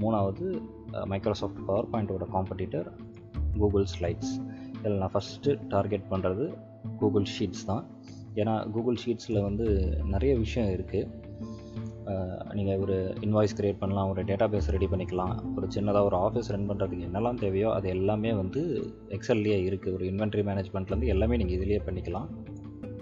மூணாவது 0.00 0.62
மைக்ரோசாஃப்ட் 1.04 1.64
பவர் 1.66 1.90
பாயிண்ட்டோட 1.90 2.26
காம்படிட்டர் 2.32 2.92
கூகுள் 3.58 3.86
ஸ்லைட்ஸ் 3.98 4.32
இதில் 4.78 4.98
நான் 4.98 5.10
ஃபஸ்ட்டு 5.14 5.58
டார்கெட் 5.68 6.02
பண்ணுறது 6.10 6.54
கூகுள் 6.98 7.26
ஷீட்ஸ் 7.38 7.64
தான். 7.66 7.84
ஏன்னா 8.34 8.70
கூகுள் 8.70 8.96
ஷீட்ஸில் 9.06 9.42
வந்து 9.42 9.64
நிறைய 10.04 10.36
விஷயம் 10.36 10.70
இருக்குது 10.70 11.08
நீங்கள் 12.56 12.80
ஒரு 12.84 12.96
இன்வாய்ஸ் 13.26 13.56
க்ரியேட் 13.58 13.80
பண்ணலாம் 13.82 14.10
ஒரு 14.12 14.22
டேட்டா 14.30 14.46
பேஸ் 14.52 14.70
ரெடி 14.74 14.88
பண்ணிக்கலாம். 14.92 15.34
ஒரு 15.56 15.66
சின்னதாக 15.76 16.08
ஒரு 16.08 16.16
ஆஃபீஸ் 16.26 16.50
ரன் 16.54 16.68
பண்ணுறதுக்கு 16.70 17.06
என்னெல்லாம் 17.08 17.38
தேவையோ 17.42 17.68
அது 17.76 17.88
எல்லாமே 17.96 18.32
வந்து 18.40 18.62
எக்ஸல்லையே 19.16 19.58
இருக்குது 19.68 19.94
ஒரு 19.98 20.04
இன்வென்ட்ரி 20.10 20.44
மேனேஜ்மெண்ட்லேருந்து 20.48 21.12
எல்லாமே 21.14 21.38
நீங்கள் 21.42 21.56
இதிலேயே 21.58 21.80
பண்ணிக்கலாம். 21.88 22.28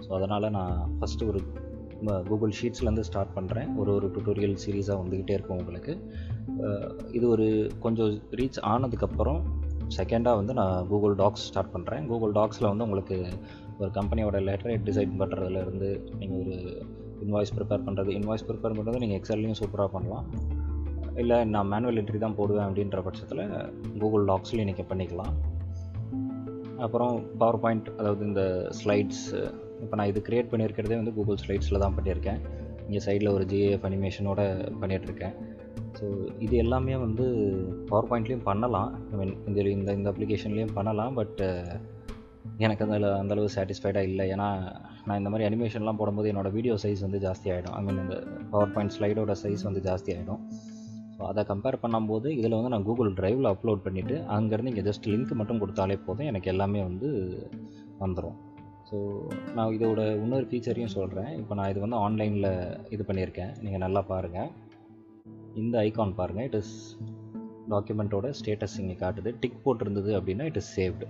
ஸோ 0.05 0.09
அதனால் 0.19 0.53
நான் 0.57 0.75
ஃபஸ்ட்டு 0.99 1.29
ஒரு 1.31 1.41
கூகுள் 2.29 2.53
ஷீட்ஸ்லேருந்து 2.59 3.07
ஸ்டார்ட் 3.07 3.33
பண்ணுறேன் 3.37 3.71
ஒரு 3.81 3.91
ஒரு 3.97 4.07
டுட்டோரியல் 4.13 4.55
சீரீஸாக 4.63 5.01
வந்துக்கிட்டே 5.01 5.35
இருக்கும் 5.37 5.59
உங்களுக்கு. 5.63 5.93
இது 7.17 7.25
ஒரு 7.33 7.47
கொஞ்சம் 7.83 8.13
ரீச் 8.39 8.61
ஆனதுக்கப்புறம் 8.73 9.41
செகண்டாக 9.97 10.39
வந்து 10.39 10.53
நான் 10.61 10.87
கூகுள் 10.91 11.15
டாக்ஸ் 11.21 11.45
ஸ்டார்ட் 11.49 11.73
பண்ணுறேன் 11.75 12.03
கூகுள் 12.11 12.33
டாக்ஸில் 12.39 12.71
வந்து 12.71 12.85
உங்களுக்கு 12.87 13.17
ஒரு 13.79 13.89
கம்பெனியோட 13.99 14.39
லெட்டரேட் 14.49 14.87
டிசைன் 14.89 15.13
பண்ணுறதுலேருந்து 15.21 15.89
நீங்கள் 16.19 16.41
ஒரு 16.43 16.55
இன்வாய்ஸ் 17.25 17.53
ப்ரிப்பேர் 17.57 17.85
பண்ணுறது 17.87 18.11
இன்வாய்ஸ் 18.19 18.45
ப்ரிப்பேர் 18.49 18.75
பண்ணுறது 18.77 19.01
நீங்கள் 19.03 19.19
எக்ஸல்லையும் 19.19 19.59
சூப்பராக 19.61 19.89
பண்ணலாம். 19.95 20.27
இல்லை 21.21 21.37
நான் 21.53 21.69
மேனுவல் 21.71 21.99
என்ட்ரி 22.01 22.19
தான் 22.25 22.37
போடுவேன் 22.39 22.65
அப்படின்ற 22.67 22.99
பட்சத்தில் 23.07 23.43
கூகுள் 24.01 24.27
டாக்ஸ்லேயும் 24.31 24.69
நீங்கள் 24.71 24.89
பண்ணிக்கலாம். 24.91 25.33
அப்புறம் 26.85 27.15
பவர் 27.41 27.61
பாயிண்ட் 27.63 27.89
அதாவது 27.99 28.23
இந்த 28.29 28.43
ஸ்லைட்ஸ் 28.79 29.25
இப்போ 29.83 29.95
நான் 29.99 30.09
இது 30.11 30.19
க்ரியேட் 30.27 30.51
பண்ணியிருக்கிறதே 30.51 30.97
வந்து 30.99 31.13
கூகுள் 31.17 31.41
ஸ்லைட்ஸில் 31.43 31.83
தான் 31.83 31.95
பண்ணியிருக்கேன் 31.97 32.39
இங்கே 32.85 33.01
சைடில் 33.05 33.33
ஒரு 33.35 33.43
ஜிஏஎஃப் 33.51 33.85
அனிமேஷனோட 33.89 34.41
பண்ணிகிட்ருக்கேன் 34.81 35.35
ஸோ 35.97 36.05
இது 36.45 36.55
எல்லாமே 36.63 36.95
வந்து 37.05 37.25
பவர் 37.89 38.09
பாயிண்ட்லேயும் 38.09 38.47
பண்ணலாம். 38.49 38.89
ஐ 39.11 39.17
மீன் 39.19 39.33
இந்த 39.49 39.67
இந்த 39.77 39.91
இந்த 39.99 40.07
அப்ளிகேஷன்லேயும் 40.11 40.75
பண்ணலாம் 40.77 41.13
பட் 41.19 41.41
எனக்கு 42.65 42.85
அதில் 42.85 43.07
அந்தளவு 43.21 43.53
சாட்டிஸ்ஃபைடாக 43.55 44.09
இல்லை. 44.09 44.25
ஏன்னா 44.33 44.49
நான் 45.07 45.19
இந்த 45.21 45.29
மாதிரி 45.31 45.45
அனிமேஷன்லாம் 45.47 45.99
போடும்போது 45.99 46.29
என்னோடய 46.31 46.55
வீடியோ 46.57 46.73
சைஸ் 46.83 47.01
வந்து 47.05 47.19
ஜாஸ்தி 47.25 47.47
ஆகிடும் 47.53 47.75
ஐ 47.77 47.81
மீன் 47.87 48.01
இந்த 48.03 48.17
பவர் 48.51 48.73
பாயிண்ட் 48.75 48.93
ஸ்லைடோட 48.97 49.35
சைஸ் 49.43 49.63
வந்து 49.67 49.81
ஜாஸ்தி 49.87 50.11
ஆகிடும் 50.15 50.41
ஸோ 51.15 51.21
அதை 51.29 51.41
கம்பேர் 51.49 51.77
பண்ணும்போது 51.83 52.27
இதில் 52.39 52.55
வந்து 52.57 52.71
நான் 52.73 52.85
கூகுள் 52.89 53.09
ட்ரைவில் 53.19 53.49
அப்லோட் 53.51 53.83
பண்ணிவிட்டு 53.85 54.15
அங்கேருந்து 54.35 54.71
இங்கே 54.73 54.85
ஜஸ்ட் 54.89 55.09
லிங்க் 55.11 55.33
மட்டும் 55.39 55.61
கொடுத்தாலே 55.63 55.97
போதும். 56.07 56.29
எனக்கு 56.31 56.51
எல்லாமே 56.53 56.81
வந்து 56.89 57.09
வந்துடும் 58.03 58.37
ஸோ 58.89 58.97
நான் 59.57 59.73
இதோட 59.77 60.01
இன்னொரு 60.23 60.45
ஃபீச்சரையும் 60.49 60.93
சொல்கிறேன் 60.95 61.31
இப்போ 61.41 61.53
நான் 61.59 61.69
இது 61.73 61.83
வந்து 61.85 61.99
ஆன்லைனில் 62.05 62.49
இது 62.95 63.03
பண்ணியிருக்கேன். 63.09 63.51
நீங்கள் 63.63 63.83
நல்லா 63.85 64.01
பாருங்கள் 64.11 64.49
இந்த 65.61 65.75
ஐக்கான் 65.85 66.17
பாருங்கள் 66.21 66.47
இட் 66.49 66.57
இஸ் 66.61 66.73
டாக்குமெண்ட்டோட 67.73 68.29
ஸ்டேட்டஸ் 68.39 68.77
இங்கே 68.83 68.97
காட்டுது. 69.03 69.31
டிக் 69.43 69.61
போட்டிருந்தது 69.65 70.11
அப்படின்னா 70.19 70.47
இட் 70.51 70.59
இஸ் 70.61 70.71
சேவ்டு 70.79 71.07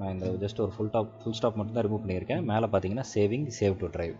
நான் 0.00 0.12
இந்த 0.12 0.26
ஜஸ்ட் 0.42 0.60
ஒரு 0.64 0.72
ஃபுல் 0.74 0.92
டாப் 0.92 1.10
ஃபுல் 1.22 1.36
ஸ்டாப் 1.38 1.56
மட்டும் 1.56 1.76
தான் 1.76 1.84
ரிமூவ் 1.86 2.02
பண்ணியிருக்கேன். 2.04 2.42
மேலே 2.50 2.66
பார்த்தீங்கன்னா 2.66 3.06
சேவிங் 3.14 3.46
சேவ் 3.58 3.74
டு 3.78 3.86
ட்ரைவ் 3.86 4.16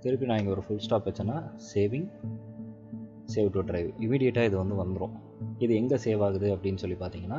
திருப்பி 0.00 0.26
நான் 0.26 0.38
இங்கே 0.38 0.50
ஒரு 0.50 0.62
ஃபுல் 0.66 0.82
ஸ்டாப் 0.86 1.06
வச்சேன்னா 1.08 1.36
சேவிங் 1.72 2.08
சேவ் 3.34 3.48
டு 3.54 3.60
ட்ரைவ் 3.60 3.88
இமீடியட்டாக 4.04 4.48
இது 4.50 4.56
வந்து 4.56 4.76
வந்துடும் 4.82 5.14
இது 5.58 5.72
எங்கே 5.74 5.96
சேவ் 6.04 6.22
ஆகுது 6.26 6.48
அப்படின்னு 6.56 6.82
சொல்லி 6.82 6.96
பார்த்தீங்கன்னா 7.00 7.38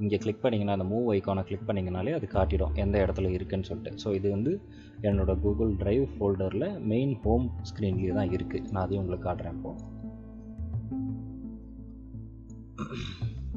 இங்கே 0.00 0.18
கிளிக் 0.18 0.42
பண்ணிங்கன்னா 0.44 0.74
அந்த 0.76 0.86
மூவ் 0.92 1.08
ஐக்கானை 1.14 1.42
கிளிக் 1.48 1.66
பண்ணிங்கனாலே 1.68 2.12
அது 2.12 2.26
காட்டிடும் 2.26 2.74
எந்த 2.74 2.96
இடத்துல 3.04 3.30
இருக்குன்னு 3.32 3.68
சொல்லிட்டு. 3.68 3.92
ஸோ 4.04 4.08
இது 4.14 4.30
வந்து 4.30 4.52
என்னோடய 5.00 5.40
கூகுள் 5.40 5.72
ட்ரைவ் 5.76 6.06
ஃபோல்டரில் 6.14 6.68
மெயின் 6.92 7.14
ஹோம் 7.24 7.46
ஸ்க்ரீன்லேயே 7.70 8.14
தான் 8.18 8.30
இருக்குது 8.30 8.70
நான் 8.70 8.84
அதையும் 8.84 9.02
உங்களுக்கு 9.04 9.28
காட்டுறேன் 9.28 9.56
இப்போது 9.58 9.90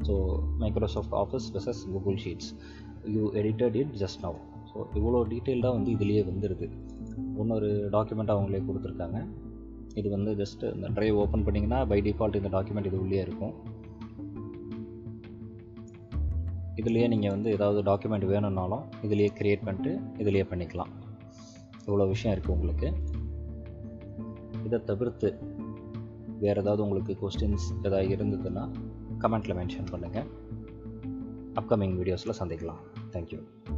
so 0.08 0.14
Microsoft 0.58 1.14
Office 1.14 1.46
versus 1.54 1.82
Google 1.92 2.18
Sheets 2.24 2.50
you 3.14 3.22
edited 3.40 3.76
it 3.82 3.94
just 4.02 4.22
now 4.24 4.36
so 4.70 4.76
இவ்வளோ 4.98 5.20
டீட்டெயில்டாக 5.32 5.76
வந்து 5.78 5.90
இதுலேயே 5.96 6.22
வந்துடுது 6.30 6.68
இன்னொரு 7.42 7.68
டாக்குமெண்ட் 7.94 8.32
அவங்களே 8.34 8.60
கொடுத்துருக்காங்க. 8.68 9.18
இது 10.00 10.08
வந்து 10.14 10.30
ஜஸ்ட்டு 10.40 10.70
இந்த 10.76 10.88
ட்ரைவ் 10.96 11.18
ஓப்பன் 11.22 11.44
பண்ணிங்கன்னா 11.46 11.78
பை 11.90 11.98
டிஃபால்ட் 12.06 12.38
இந்த 12.40 12.50
டாக்குமெண்ட் 12.56 12.88
இது 12.90 12.98
உள்ளே 13.04 13.20
இருக்கும். 13.26 13.54
இதுலேயே 16.80 17.06
நீங்கள் 17.12 17.34
வந்து 17.34 17.50
ஏதாவது 17.56 17.80
டாக்குமெண்ட் 17.90 18.26
வேணும்னாலும் 18.32 18.84
இதுலேயே 19.06 19.30
க்ரியேட் 19.38 19.64
பண்ணிட்டு 19.68 19.92
இதுலேயே 20.22 20.46
பண்ணிக்கலாம். 20.50 20.92
இவ்வளோ 21.86 22.06
விஷயம் 22.14 22.34
இருக்குது 22.34 22.54
உங்களுக்கு. 22.56 22.88
இதை 24.66 24.78
தவிர்த்து 24.90 25.28
வேறு 26.44 26.60
ஏதாவது 26.62 26.84
உங்களுக்கு 26.86 27.12
கொஸ்டின்ஸ் 27.22 27.68
ஏதாவது 27.86 28.08
இருந்ததுன்னா 28.16 28.64
கமெண்ட்டில் 29.22 29.58
மென்ஷன் 29.60 29.90
பண்ணுங்கள் 29.92 30.28
அப்கமிங் 31.60 31.96
வீடியோஸில் 32.00 32.38
சந்திக்கலாம். 32.40 32.82
Thank 33.16 33.32
you. 33.32 33.75